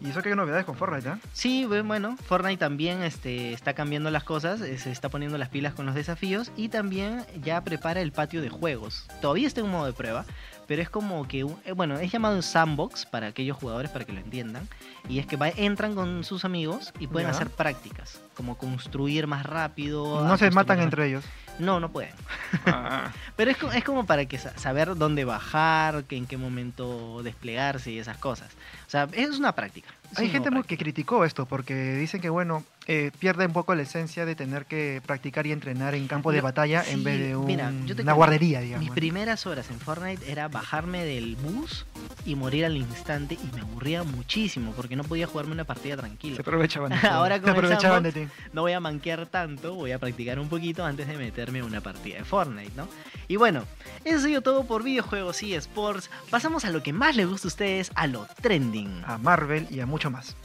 [0.00, 1.12] Y eso que hay novedades con Fortnite, ¿eh?
[1.32, 5.48] Sí, bu- bueno, Fortnite también este, está cambiando las cosas, eh, se está poniendo las
[5.48, 9.06] pilas con los desafíos y también ya prepara el patio de juegos.
[9.20, 10.24] Todavía está en modo de prueba,
[10.68, 14.12] pero es como que, eh, bueno, es llamado un sandbox para aquellos jugadores para que
[14.12, 14.68] lo entiendan.
[15.08, 17.34] Y es que va- entran con sus amigos y pueden Ya.
[17.34, 20.24] hacer prácticas, como construir más rápido.
[20.24, 21.24] No se matan entre ellos.
[21.58, 22.12] No, no pueden.
[23.36, 27.90] Pero es, es como para que sa- saber dónde bajar, que en qué momento desplegarse
[27.90, 28.52] y esas cosas.
[28.86, 29.88] O sea, es una práctica.
[30.16, 33.82] Hay gente muy que criticó esto porque dicen que, bueno, eh, pierde un poco la
[33.82, 37.36] esencia de tener que practicar y entrenar en campo de batalla sí, en vez de
[37.36, 38.84] un- mira, yo te una guardería, digamos.
[38.84, 41.84] Mis primeras horas en Fortnite era bajarme del bus
[42.24, 46.00] y morir al instante y me aburría muchísimo porque no podía jugarme una partida Se
[46.00, 46.36] tranquila.
[46.40, 47.06] aprovechaban de ti.
[47.06, 48.26] Ahora Se con aprovechaban de ti.
[48.54, 51.82] No voy a manquear tanto, voy a practicar un poquito antes de meterme a una
[51.82, 52.88] partida de Fortnite, ¿no?
[53.28, 53.64] Y bueno,
[54.06, 56.08] eso ha sido todo por videojuegos y sports.
[56.30, 59.02] Pasamos a lo que más les gusta a ustedes, a lo trending.
[59.06, 60.36] A Marvel y a mucho más.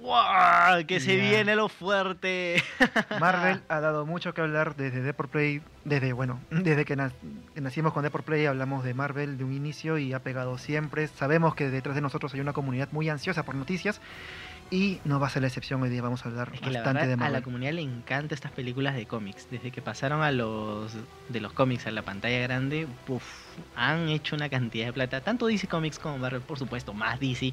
[0.00, 0.86] ¡Wow!
[0.86, 2.62] Que se viene lo fuerte.
[3.20, 7.10] Marvel ha dado mucho que hablar desde Deport Play, desde, bueno, desde que, na-
[7.54, 11.08] que nacimos con Deport Play hablamos de Marvel de un inicio y ha pegado siempre.
[11.08, 14.00] Sabemos que detrás de nosotros hay una comunidad muy ansiosa por noticias
[14.70, 15.82] y no va a ser la excepción.
[15.82, 17.42] Hoy día vamos a hablar Es que la bastante verdad de a la Marvel.
[17.42, 19.48] comunidad le encanta estas películas de cómics.
[19.50, 20.92] Desde que pasaron a los
[21.28, 23.22] de los cómics a la pantalla grande, puf,
[23.76, 25.20] han hecho una cantidad de plata.
[25.22, 27.52] Tanto DC Comics como Marvel, por supuesto, más DC.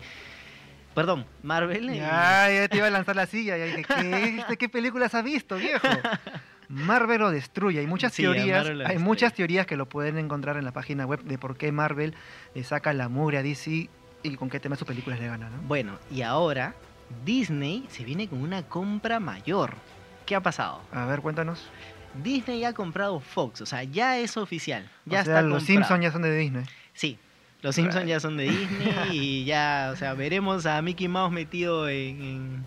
[0.93, 1.89] Perdón, Marvel.
[1.89, 3.57] eh, Ya, ya te iba a lanzar la silla.
[3.57, 5.87] Ya dije, ¿qué, ¿de qué películas has visto, viejo?
[6.69, 7.79] Marvel lo destruye.
[7.79, 11.05] Hay muchas Sí, teorías, Marvel hay muchas teorías que lo pueden encontrar en la página
[11.05, 12.15] web de por qué Marvel
[12.55, 13.89] le saca la mugre a DC
[14.23, 15.57] y con qué tema sus películas le gana, ¿no?
[15.67, 16.73] Bueno, y ahora
[17.23, 19.73] Disney se viene con una compra mayor.
[20.25, 20.81] ¿Qué ha pasado?
[20.91, 21.63] A ver, cuéntanos.
[22.23, 24.89] Disney ha comprado Fox, o sea, ya es oficial.
[25.05, 25.63] Ya o está sea, los.
[25.63, 26.63] Simpsons ya son de Disney.
[26.93, 27.19] Sí,
[27.61, 31.89] los Simpsons ya son de Disney y ya, o sea, veremos a Mickey Mouse metido
[31.89, 32.65] en, en-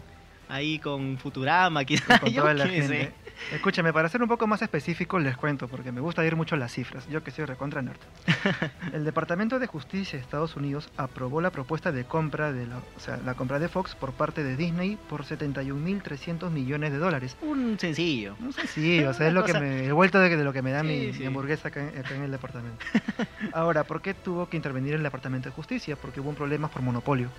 [0.48, 2.20] ahí con Futurama, quizás.
[2.20, 3.12] con toda la sé.
[3.53, 6.72] Escúchame, para ser un poco más específico les cuento, porque me gusta ir mucho las
[6.72, 7.96] cifras, yo que soy recontra nerd.
[8.92, 13.01] El Departamento de Justicia de Estados Unidos aprobó la propuesta de compra de la, o
[13.01, 17.37] sea, la compra de Fox por parte de Disney por 71.300 millones de dólares.
[17.40, 18.37] Un sencillo.
[18.55, 20.72] Sé si, o sea, es lo que me, el vuelto de, de lo que me
[20.72, 21.20] da Sí, mi, sí.
[21.20, 22.85] mi hamburguesa acá, en- acá en el departamento.
[23.53, 25.96] Ahora, ¿por qué tuvo que intervenir el Departamento de Justicia?
[25.96, 27.31] Porque hubo un problema por monopolio.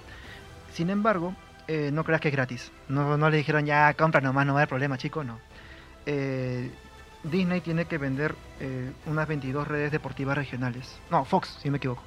[0.71, 1.35] Sin embargo,
[1.67, 2.71] eh, no creas que es gratis.
[2.87, 5.39] No, no le dijeron ya compra nomás, no va a haber problema, chico, no.
[6.11, 6.71] Eh,
[7.23, 10.97] Disney tiene que vender eh, unas 22 redes deportivas regionales.
[11.11, 12.01] No, Fox, si me equivoco.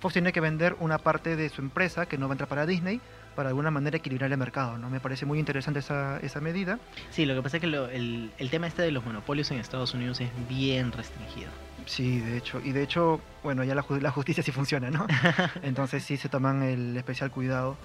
[0.00, 2.66] Fox tiene que vender una parte de su empresa que no va a entrar para
[2.66, 3.00] Disney
[3.34, 4.90] para de alguna manera equilibrar el mercado, ¿no?
[4.90, 6.78] Me parece muy interesante esa, esa medida.
[7.10, 9.58] Sí, lo que pasa es que lo- el, el tema este de los monopolios en
[9.58, 11.48] Estados Unidos es bien restringido.
[11.86, 12.60] Sí, de hecho.
[12.64, 15.06] Y de hecho, bueno, ya la, la justicia sí funciona, ¿no?
[15.62, 17.76] Entonces sí se toman el especial cuidado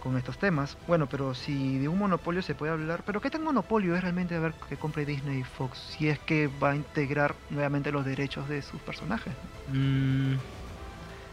[0.00, 0.76] con estos temas.
[0.86, 4.34] Bueno, pero si de un monopolio se puede hablar, pero ¿qué tan monopolio es realmente
[4.34, 8.04] a ver que compre Disney y Fox si es que va a integrar nuevamente los
[8.04, 9.34] derechos de sus personajes?
[9.68, 10.34] Mm,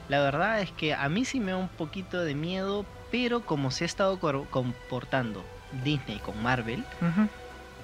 [0.10, 3.72] la verdad es que a mí sí me da un poquito de miedo, pero como
[3.72, 4.20] se ha estado
[4.52, 5.46] comportando
[5.84, 6.86] Disney con Marvel,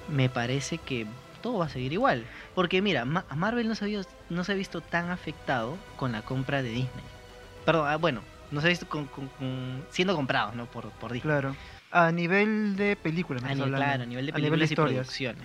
[0.08, 1.06] me parece que
[1.40, 2.26] todo va a seguir igual.
[2.54, 6.22] Porque mira, Ma- Marvel no se, vio- no se ha visto tan afectado con la
[6.22, 7.04] compra de Disney.
[7.64, 8.22] Perdón, ah, bueno,
[8.54, 10.66] no se ha visto con- con- con- siendo comprados ¿no?
[10.66, 11.30] por, por Disney.
[11.30, 11.54] Claro.
[11.90, 13.90] A nivel de películas, me A estás nivel, hablando.
[13.92, 15.44] claro, a nivel de A nivel de películas y producciones.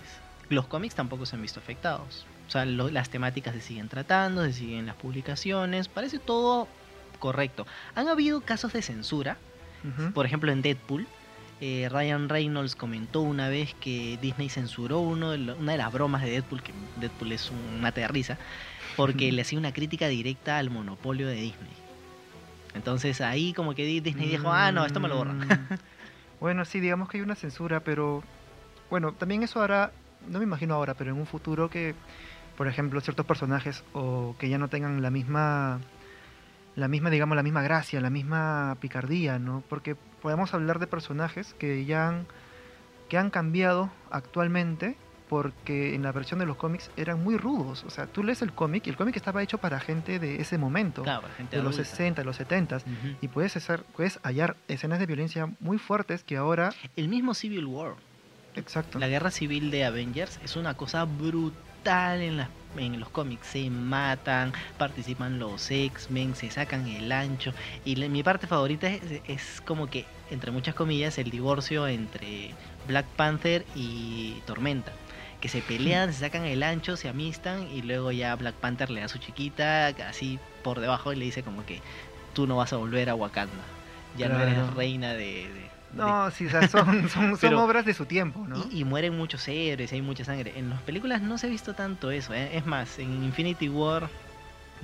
[0.49, 2.25] Los cómics tampoco se han visto afectados.
[2.47, 6.67] O sea, lo- las temáticas se siguen tratando, se siguen las publicaciones, parece todo
[7.19, 7.67] correcto.
[7.95, 9.37] Han habido casos de censura,
[10.13, 11.07] por ejemplo en Deadpool.
[11.61, 15.91] eh, Ryan Reynolds comentó una vez que Disney censuró uno de lo- una de las
[15.91, 18.37] bromas de Deadpool, que Deadpool es un mate de risa,
[18.95, 21.71] porque le hacía una crítica directa al monopolio de Disney.
[22.73, 25.37] Entonces ahí como que Di- Disney dijo, ah, no, esto me lo borran.
[25.37, 25.73] Mm,
[26.39, 28.23] Bueno, sí, digamos que hay una censura, pero
[28.89, 29.91] bueno, también eso hará,
[30.29, 31.95] no me imagino ahora, pero en un futuro que,
[32.55, 35.81] por ejemplo, ciertos personajes o que ya no tengan la misma,
[36.75, 39.63] la misma, digamos, la misma gracia, la misma picardía, ¿no?
[39.67, 42.25] Porque podemos hablar de personajes que ya han,
[43.09, 44.95] que han cambiado actualmente
[45.29, 47.83] porque en la versión de los cómics eran muy rudos.
[47.85, 50.57] O sea, tú lees el cómic y el cómic estaba hecho para gente de ese
[50.57, 51.89] momento, Claro, gente de los adulta.
[51.91, 53.15] 60, de los 70 Ujú.
[53.21, 57.65] y puedes hacer, puedes hallar escenas de violencia muy fuertes que ahora, El mismo Civil
[57.65, 57.93] War,
[58.55, 63.47] exacto, la guerra civil de Avengers, es una cosa brutal en, las- en los cómics.
[63.47, 67.53] Se matan, participan los X-Men, se sacan el ancho.
[67.85, 72.51] Y mi parte favorita es, es como que, entre muchas comillas, el divorcio entre
[72.87, 74.91] Black Panther y Tormenta.
[75.41, 78.99] Que se pelean, se sacan el ancho, se amistan y luego ya Black Panther le
[78.99, 81.81] da a su chiquita así por debajo y le dice como que
[82.33, 83.63] tú no vas a volver a Wakanda.
[84.17, 85.17] Ya no eres reina de...
[85.47, 88.63] de- de no, sí, o sea, son, son, son Pero- obras de su tiempo, ¿no?
[88.71, 90.53] y, y mueren muchos héroes, hay mucha sangre.
[90.55, 92.33] En las películas no se ha visto tanto eso.
[92.33, 92.55] ¿eh?
[92.57, 94.07] Es más, en Infinity War,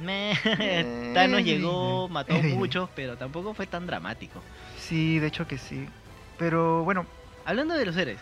[0.02, 4.41] meh, Eh, Thanos llegó, Disney, mató muchos, pero tampoco fue tan dramático.
[4.80, 5.86] Sí, de hecho que sí.
[6.39, 7.06] Pero bueno,
[7.46, 8.18] Hablando de los héroes,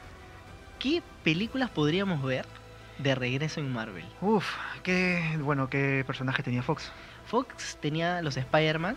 [0.84, 2.46] ¿qué películas podríamos ver
[3.00, 4.06] de regreso en Marvel?
[4.22, 4.46] uff,
[4.84, 6.92] qué bueno, qué personaje tenía Fox.
[7.26, 8.96] Fox tenía los Spider-Man,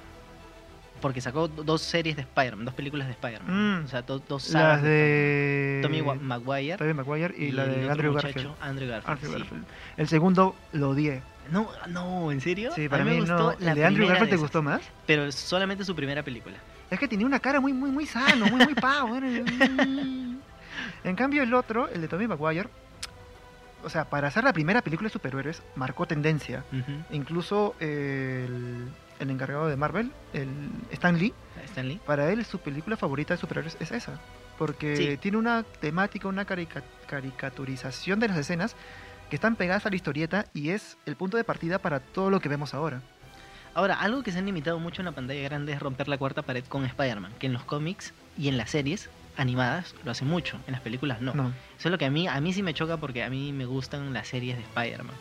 [1.00, 3.80] porque sacó do- dos series de Spider-Man, dos películas de Spider-Man.
[3.80, 3.84] Mm.
[3.84, 7.90] O sea, do- dos Las sagas de Tommy Maguire Tobey Maguire y, la el de
[7.90, 8.50] Andrew Garfield.
[8.60, 9.38] Andrew Garfield, Andrew sí.
[9.38, 9.64] Garfield.
[9.96, 11.22] El segundo lo odié.
[11.52, 12.72] No, no, ¿en serio?
[12.74, 13.54] Sí, A para me mí gustó no.
[13.60, 14.82] la ¿El de Andrew Garfield te de gustó más?
[15.06, 16.56] Pero solamente su primera película.
[16.90, 19.16] Es que tenía una cara muy, muy, muy sano, muy, muy pavo.
[21.06, 22.68] en cambio, el otro, el de Tommy Maguire,
[23.84, 26.64] o sea, para hacer la primera película de superhéroes, marcó tendencia.
[27.10, 28.88] Incluso eh, el,
[29.20, 30.48] el encargado de Marvel, el
[30.90, 31.32] Stan Lee,
[31.66, 32.00] Stan Lee.
[32.04, 34.18] para él su película favorita de superhéroes es esa.
[34.58, 35.16] Porque Sí.
[35.18, 38.74] tiene una temática, una carica- caricaturización de las escenas
[39.30, 42.40] que están pegadas a la historieta y es el punto de partida para todo lo
[42.40, 43.02] que vemos ahora.
[43.74, 46.40] Ahora, algo que se han limitado mucho en la pantalla grande es romper la cuarta
[46.42, 50.58] pared con Spider-Man, que en los cómics y en las series animadas lo hace mucho,
[50.66, 51.34] en las películas no.
[51.34, 51.48] No.
[51.78, 53.64] Eso es lo que a mí, a mí sí me choca porque a mí me
[53.66, 55.14] gustan las series de Spider-Man.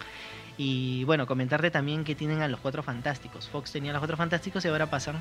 [0.57, 3.49] Y bueno, comentarte también que tienen a los Cuatro Fantásticos.
[3.49, 5.17] Fox tenía a los Cuatro Fantásticos y ahora pasan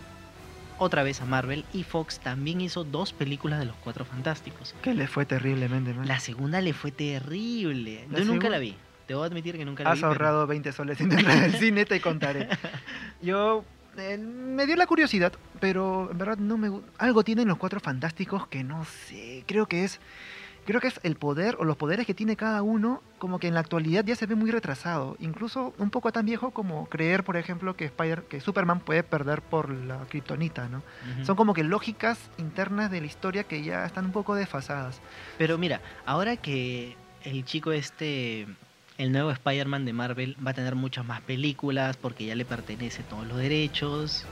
[0.79, 1.65] otra vez a Marvel.
[1.73, 4.75] Y Fox también hizo dos películas de los Cuatro Fantásticos.
[4.83, 6.07] Que le fue terriblemente mal.
[6.07, 8.07] La segunda le fue terrible.
[8.13, 8.77] La Yo nunca la vi.
[9.09, 10.01] Te voy a admitir que nunca la Has vi.
[10.03, 12.49] pero- ahorrado 20 soles sin entrar al cine, te contaré.
[13.23, 13.65] Yo
[13.97, 18.47] eh, me dio la curiosidad, pero en verdad no me algo tienen los cuatro fantásticos
[18.47, 20.01] que no sé, creo que es
[20.65, 23.55] creo que es el poder o los poderes que tiene cada uno, como que en
[23.55, 27.37] la actualidad ya se ve muy retrasado, incluso un poco tan viejo como creer, por
[27.37, 30.83] ejemplo, que Spider que Superman puede perder por la kriptonita, ¿no?
[31.23, 35.01] Son como que lógicas internas de la historia que ya están un poco desfasadas.
[35.39, 38.47] Pero mira, ahora que el chico este,
[38.99, 43.03] el nuevo Spider-Man de Marvel va a tener muchas más películas porque ya le pertenece
[43.03, 44.27] todos los derechos,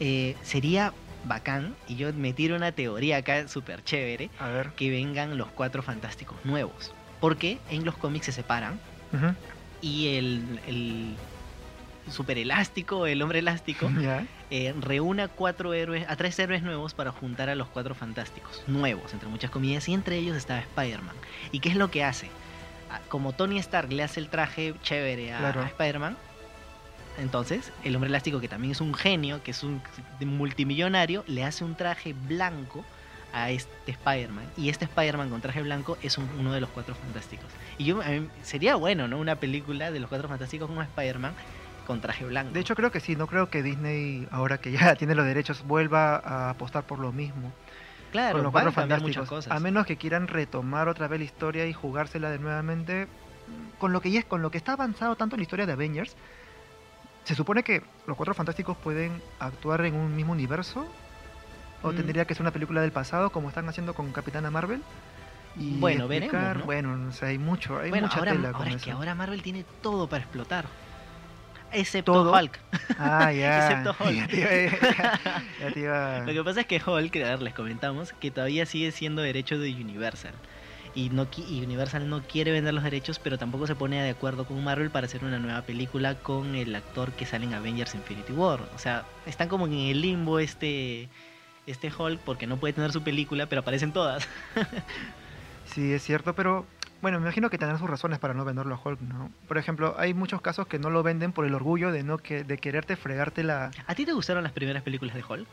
[0.00, 0.92] eh, sería
[1.24, 4.70] bacán, y yo me tiro una teoría acá súper chévere, A ver.
[4.76, 6.92] que vengan los cuatro fantásticos nuevos.
[7.20, 8.80] Porque en los cómics se separan
[9.80, 11.16] y el, el-
[12.12, 14.24] super elástico, el hombre elástico, ¿Ya?
[14.50, 18.62] eh, reúne a cuatro héroes, a tres héroes nuevos para juntar a los cuatro fantásticos,
[18.66, 21.16] nuevos, entre muchas comillas, y entre ellos estaba Spider-Man.
[21.50, 22.30] ¿Y qué es lo que hace?
[23.08, 25.60] Como Tony Stark le hace el traje chévere a, Claro.
[25.62, 26.16] a Spider-Man,
[27.18, 29.82] entonces el hombre elástico, que también es un genio, que es un
[30.20, 32.84] multimillonario, le hace un traje blanco
[33.32, 34.46] a este Spider-Man.
[34.56, 37.50] Y este Spider-Man con traje blanco es un- uno de los cuatro fantásticos.
[37.76, 39.18] Y yo, a mí- sería bueno, ¿no?
[39.18, 41.34] Una película de los cuatro fantásticos con Spider-Man
[41.86, 42.52] con traje blanco.
[42.52, 43.16] De hecho, creo que sí.
[43.16, 47.12] No creo que Disney, ahora que ya tiene los derechos, vuelva a apostar por lo
[47.12, 47.52] mismo.
[48.10, 49.28] Claro, con los cuatro fantásticos.
[49.28, 49.52] cosas.
[49.52, 53.08] A menos que quieran retomar otra vez la historia y jugársela de nuevamente.
[53.78, 55.72] Con lo que ya es, con lo que está avanzado tanto en la historia de
[55.72, 56.16] Avengers,
[57.24, 60.86] se supone que los cuatro fantásticos pueden actuar en un mismo universo.
[61.82, 61.94] O Mm.
[61.96, 64.82] tendría que ser una película del pasado, como están haciendo con Capitana Marvel.
[65.56, 66.64] Y Bueno, veremos, ¿no?
[66.64, 69.14] Bueno, o sea, hay mucho, hay bueno, mucha ahora, tela con ahora es que ahora
[69.14, 70.66] Marvel tiene todo para explotar.
[71.72, 72.32] Excepto ¿Todo?
[72.32, 72.58] Hulk.
[72.98, 73.68] Ah, ya.
[73.82, 74.28] Excepto Hulk.
[74.30, 74.66] Ya
[75.74, 78.90] ya- ya Lo que pasa es que Hulk, a ver, les comentamos, que todavía sigue
[78.92, 80.32] siendo derecho de Universal.
[80.94, 84.46] Y, no, y Universal no quiere vender los derechos, pero tampoco se pone de acuerdo
[84.46, 88.32] con Marvel para hacer una nueva película con el actor que sale en Avengers Infinity
[88.32, 88.62] War.
[88.74, 91.08] O sea, están como en el limbo este,
[91.66, 94.26] este Hulk porque no puede tener su película, pero aparecen todas.
[95.74, 96.66] Sí, es cierto, pero
[97.02, 99.30] bueno, me imagino que tendrán sus razones para no venderlo a Hulk, ¿no?
[99.46, 102.44] Por ejemplo, hay muchos casos que no lo venden por el orgullo de no que
[102.44, 105.46] de quererte fregarte la ¿A ti te gustaron las primeras películas de Hulk?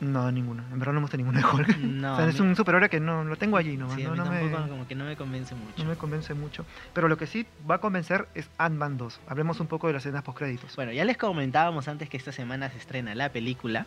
[0.00, 1.76] no ninguna, en verdad no me gusta ninguna de Hulk.
[1.78, 2.12] No.
[2.12, 4.26] o sea, es mí- un superhéroe que no lo tengo allí nomás, sí, no, no
[4.30, 5.82] me, como que no me convence mucho.
[5.82, 6.64] no me convence mucho.
[6.94, 9.20] Pero lo que sí va a convencer es Ant-Man 2.
[9.26, 10.76] Hablemos un poco de las escenas postcréditos.
[10.76, 13.86] Bueno, ya les comentábamos antes que esta semana se estrena la película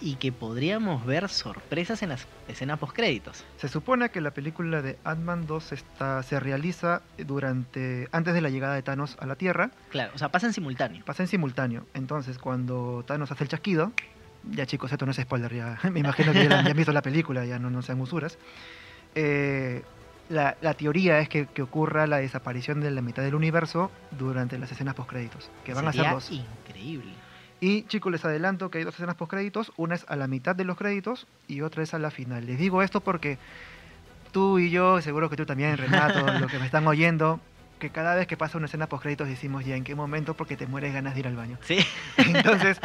[0.00, 3.44] y que podríamos ver sorpresas en las escenas postcréditos.
[3.56, 8.50] Se supone que la película de Ant-Man 2 está, se realiza durante antes de la
[8.50, 11.04] llegada de Thanos a la Tierra, Claro, o sea, pasa en simultáneo.
[11.04, 11.86] pasa en simultáneo.
[11.94, 13.92] Entonces, cuando Thanos hace el chasquido,
[14.50, 17.44] ya chicos, esto no es spoiler, ya me imagino que ya, han visto la película,
[17.44, 18.38] ya no, no sean usuras.
[19.14, 19.82] Eh,
[20.28, 24.58] la, la teoría es que, que ocurra la desaparición de la mitad del universo durante
[24.58, 26.44] las escenas postcréditos, que van Sería a ser dos.
[26.68, 27.12] increíble.
[27.60, 30.64] Y chicos, les adelanto que hay dos escenas postcréditos, una es a la mitad de
[30.64, 32.44] los créditos y otra es a la final.
[32.46, 33.38] Les digo esto porque
[34.32, 37.40] tú y yo, seguro que tú también, Renato, los que me están oyendo,
[37.78, 40.66] que cada vez que pasa una escena postcréditos decimos ya en qué momento porque te
[40.66, 41.58] mueres ganas de ir al baño.
[41.62, 41.78] Sí,
[42.18, 42.78] Entonces,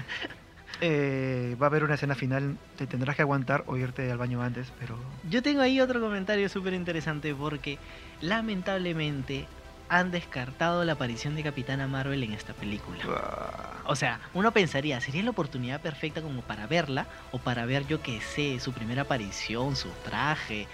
[0.79, 4.41] eh, va a haber una escena final, te tendrás que aguantar o irte al baño
[4.41, 4.97] antes, pero
[5.29, 7.77] yo tengo ahí otro comentario súper interesante porque
[8.21, 9.47] lamentablemente
[9.91, 13.03] han descartado la aparición de Capitana Marvel en esta película.
[13.09, 17.85] ah, O sea, uno pensaría, ¿sería la oportunidad perfecta como para verla o para ver,
[17.87, 20.65] yo qué sé, su primera aparición, su traje,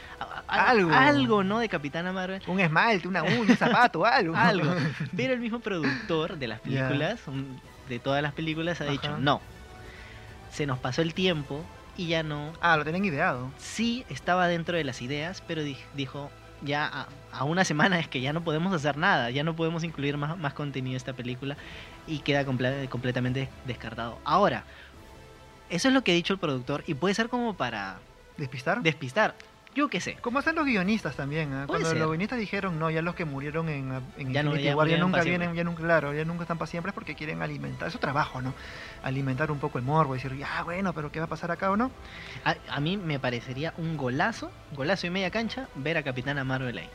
[0.47, 0.93] Algo.
[0.93, 1.57] algo, ¿no?
[1.57, 2.43] De Capitana Marvel.
[2.45, 4.35] un esmalte, una uña, un zapato, algo.
[4.35, 4.75] algo.
[5.17, 8.91] Pero el mismo productor de las películas, un- de todas las películas, ha Ajá.
[8.93, 9.41] dicho, no,
[10.51, 12.53] se nos pasó el tiempo y ya no.
[12.61, 13.51] Ah, lo tenían ideado.
[13.57, 16.29] Sí estaba dentro de las ideas, pero di- dijo,
[16.63, 19.83] ya a, a una semana es que ya no podemos hacer nada, ya no podemos
[19.83, 21.55] incluir más, más contenido en esta película
[22.07, 24.19] y queda comple- completamente descartado.
[24.25, 24.63] Ahora,
[25.69, 27.99] eso es lo que ha dicho el productor y puede ser como para
[28.37, 28.81] ¿Despistar?
[28.81, 29.35] despistar.
[29.77, 30.15] Yo qué sé.
[30.21, 31.67] Como hacen los guionistas también, ¿ah?
[31.67, 31.99] Puede Cuando ser.
[31.99, 34.97] los guionistas dijeron, no, ya los que murieron en, en Ya no- ya War ya
[34.97, 37.93] nunca vienen, ya nunca, claro, ya nunca están para siempre es porque quieren alimentar, es
[37.93, 38.55] su trabajo, ¿no?
[39.03, 41.77] Alimentar un poco el morbo, decir, ya, bueno, pero ¿qué va a pasar acá o
[41.77, 41.91] no?
[42.43, 46.75] A, a mí me parecería un golazo, golazo y media cancha, ver a Capitana Marvel
[46.79, 46.89] ahí.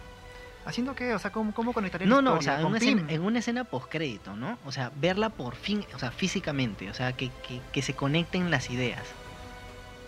[0.67, 1.15] ¿Haciendo qué?
[1.15, 3.23] O sea, ¿cómo, cómo conectaría No, la no, o sea, en ¿Con una, escena, en
[3.23, 4.59] una escena postcrédito, ¿no?
[4.65, 8.51] O sea, verla por fin, o sea, físicamente, o sea, que, que, que se conecten
[8.51, 9.05] las ideas.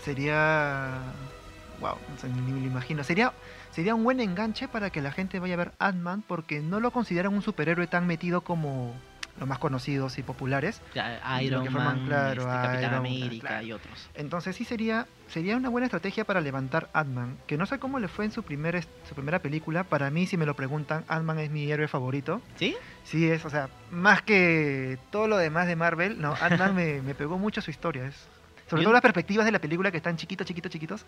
[0.05, 0.99] Sería...
[1.81, 3.05] Wow, no sé, ni me lo imagino.
[3.05, 3.33] Sería,
[3.71, 6.91] sería un buen enganche para que la gente vaya a ver Ant-Man porque no lo
[6.91, 8.95] consideran un superhéroe tan metido como
[9.39, 10.81] los más conocidos y populares.
[10.91, 13.67] O sea, Lo Iron que forman, Man, claro, este, Capitán Iron América claro.
[13.67, 14.11] y otros.
[14.15, 18.09] Entonces sí sería, sería una buena estrategia para levantar Ant-Man, que no sé cómo le
[18.09, 19.85] fue en su, primer, su primera película.
[19.85, 22.41] Para mí, si me lo preguntan, Ant-Man es mi héroe favorito.
[22.57, 22.77] ¿Sí?
[23.05, 27.15] Sí es, o sea, más que todo lo demás de Marvel, no, Ant-Man me, me
[27.15, 28.07] pegó mucho su historia.
[28.07, 28.29] Es,
[28.75, 31.07] sobre todo las perspectivas de la película que están chiquitos, chiquitos, chiquitos.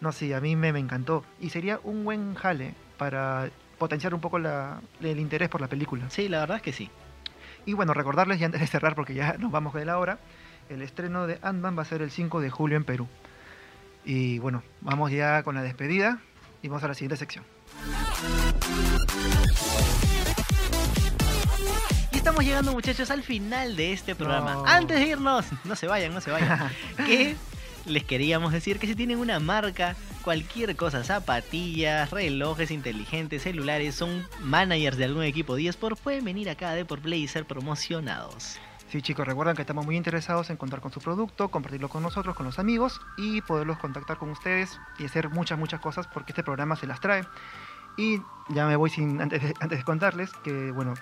[0.00, 1.24] No, sí, a mí me, me encantó.
[1.40, 3.48] Y sería un buen jale para
[3.78, 6.08] potenciar un poco la- el interés por la película.
[6.10, 6.90] Sí, la verdad es que sí.
[7.66, 10.18] Y bueno, recordarles ya antes de cerrar, porque ya nos vamos de la hora,
[10.68, 13.08] el estreno de Ant-Man va a ser el 5 de julio en Perú.
[14.04, 16.18] Y bueno, vamos ya con la despedida
[16.62, 17.44] y vamos a la siguiente sección.
[22.22, 24.54] Estamos llegando, muchachos, al final de este programa.
[24.54, 24.64] No.
[24.64, 26.70] Antes de irnos, no se vayan, no se vayan.
[26.96, 27.34] que
[27.84, 34.24] les queríamos decir que si tienen una marca, cualquier cosa, zapatillas, relojes inteligentes, celulares, son
[34.40, 38.60] managers de algún equipo de eSport, pueden venir acá a Deport Play y ser promocionados.
[38.88, 42.36] Sí, chicos, recuerden que estamos muy interesados en contar con su producto, compartirlo con nosotros,
[42.36, 46.44] con los amigos y poderlos contactar con ustedes y hacer muchas, muchas cosas porque este
[46.44, 47.24] programa se las trae.
[47.96, 50.94] Y ya me voy sin antes de, antes de contarles que, bueno,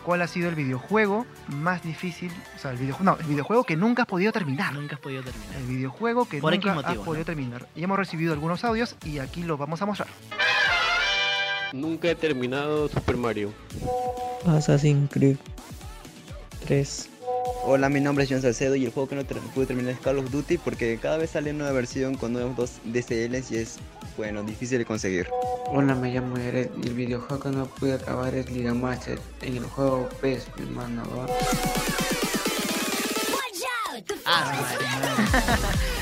[0.04, 2.32] ¿cuál ha sido el videojuego más difícil?
[2.56, 4.74] O sea, el videojuego, no, el videojuego que nunca has podido terminar.
[4.74, 5.56] Nunca has podido terminar.
[5.56, 7.26] El videojuego que Por nunca motivo, has podido ¿no?
[7.26, 7.68] terminar.
[7.76, 10.10] Y hemos recibido algunos audios y aquí los vamos a mostrar.
[11.74, 13.52] Nunca he terminado Super Mario.
[14.46, 15.38] Assassin's Creed
[16.68, 17.10] 3.
[17.66, 20.00] Hola, mi nombre es John Salcedo y el juego que no ter- pude terminar es
[20.00, 23.78] Call of Duty porque cada vez sale nueva versión con nuevos dos DCLs y es,
[24.18, 25.28] bueno, difícil de conseguir.
[25.68, 29.20] Hola, me llamo Eret y el videojuego que no pude acabar es Liga Master.
[29.42, 31.04] En el juego PES, mi hermano.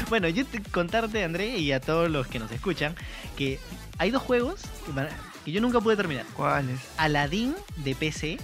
[0.10, 2.96] bueno, yo te contarte, André, y a todos los que nos escuchan,
[3.38, 3.60] que
[3.98, 4.62] hay dos juegos
[5.44, 6.26] que, yo nunca pude terminar.
[6.36, 6.80] ¿Cuáles?
[6.98, 8.38] Aladdin de PC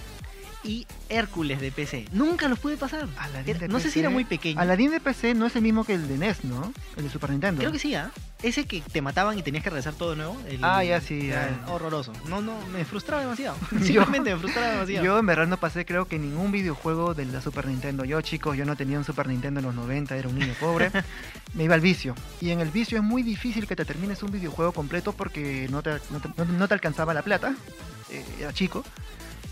[0.64, 2.06] y Hércules de PC.
[2.12, 3.06] Nunca los pude pasar.
[3.46, 4.00] Era- no sé si PC.
[4.00, 4.60] era muy pequeño.
[4.60, 6.72] Aladdin de PC no es el mismo que el de NES, ¿no?
[6.96, 7.60] El de Super Nintendo.
[7.60, 8.10] Creo que sí, ¿ah?
[8.42, 10.36] Ese que te mataban y tenías que regresar todo de nuevo.
[10.48, 11.58] el- Ah, ya sí, ya.
[11.68, 12.12] horroroso.
[12.28, 13.56] No, no, me frustraba demasiado.
[13.82, 15.04] Simplemente me frustraba demasiado.
[15.04, 18.04] Yo en verdad no pasé creo que ningún videojuego de la Super Nintendo.
[18.04, 20.90] Yo chicos, yo no tenía un Super Nintendo en los 90, era un niño pobre.
[21.54, 22.14] Me iba al vicio.
[22.40, 25.82] Y en el vicio es muy difícil que te termines un videojuego completo porque no
[25.82, 27.54] te, no te, no- no te alcanzaba la plata.
[28.10, 28.84] Eh, era chico.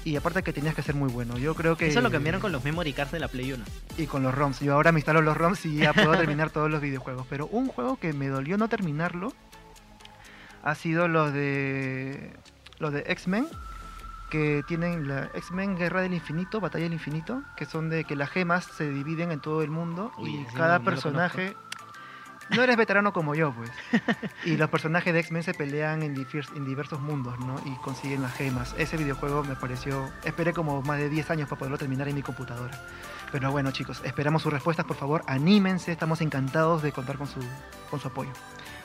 [0.07, 1.37] Y aparte que tenías que ser muy bueno.
[1.37, 1.89] Yo creo que...
[1.89, 3.65] Eso lo cambiaron con los memory cards de la Play 1.
[3.99, 4.61] Y con los ROMs.
[4.61, 7.27] Yo ahora me instalo los ROMs y ya puedo terminar todos los videojuegos.
[7.29, 9.33] Pero un juego que me dolió no terminarlo
[10.63, 12.33] ha sido los de
[12.79, 13.49] los de X-Men
[14.31, 18.31] que tienen la X-Men Guerra del Infinito, Batalla del Infinito, que son de que las
[18.31, 21.57] gemas se dividen en todo el mundo Uy, y cada no- personaje
[22.51, 23.71] no eres veterano como yo, pues.
[24.45, 26.15] Y los personajes de X-Men se pelean en,
[26.65, 27.61] diversos mundos, ¿no?
[27.65, 28.75] Y consiguen las gemas.
[28.79, 30.11] Ese videojuego me pareció...
[30.25, 32.79] Esperé como más de 10 años para poderlo terminar en mi computadora.
[33.33, 35.23] Pero bueno, chicos, esperamos sus respuestas, por favor.
[35.27, 37.41] Anímense, estamos encantados de contar con su,
[37.91, 38.31] con su apoyo.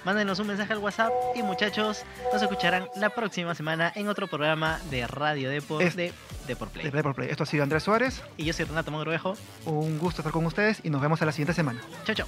[0.04, 2.04] Mándenos un mensaje al WhatsApp y muchachos,
[2.34, 6.12] nos escucharán la próxima semana en otro programa de Radio Deport Es- de
[6.48, 6.90] Deport Play.
[6.90, 7.30] De por Play.
[7.30, 8.24] Esto ha sido Andrés Suárez.
[8.36, 9.36] Y yo soy Renato Mogrovejo.
[9.66, 11.82] Un gusto estar con ustedes y nos vemos a la siguiente semana.
[12.04, 12.28] Chao, chao.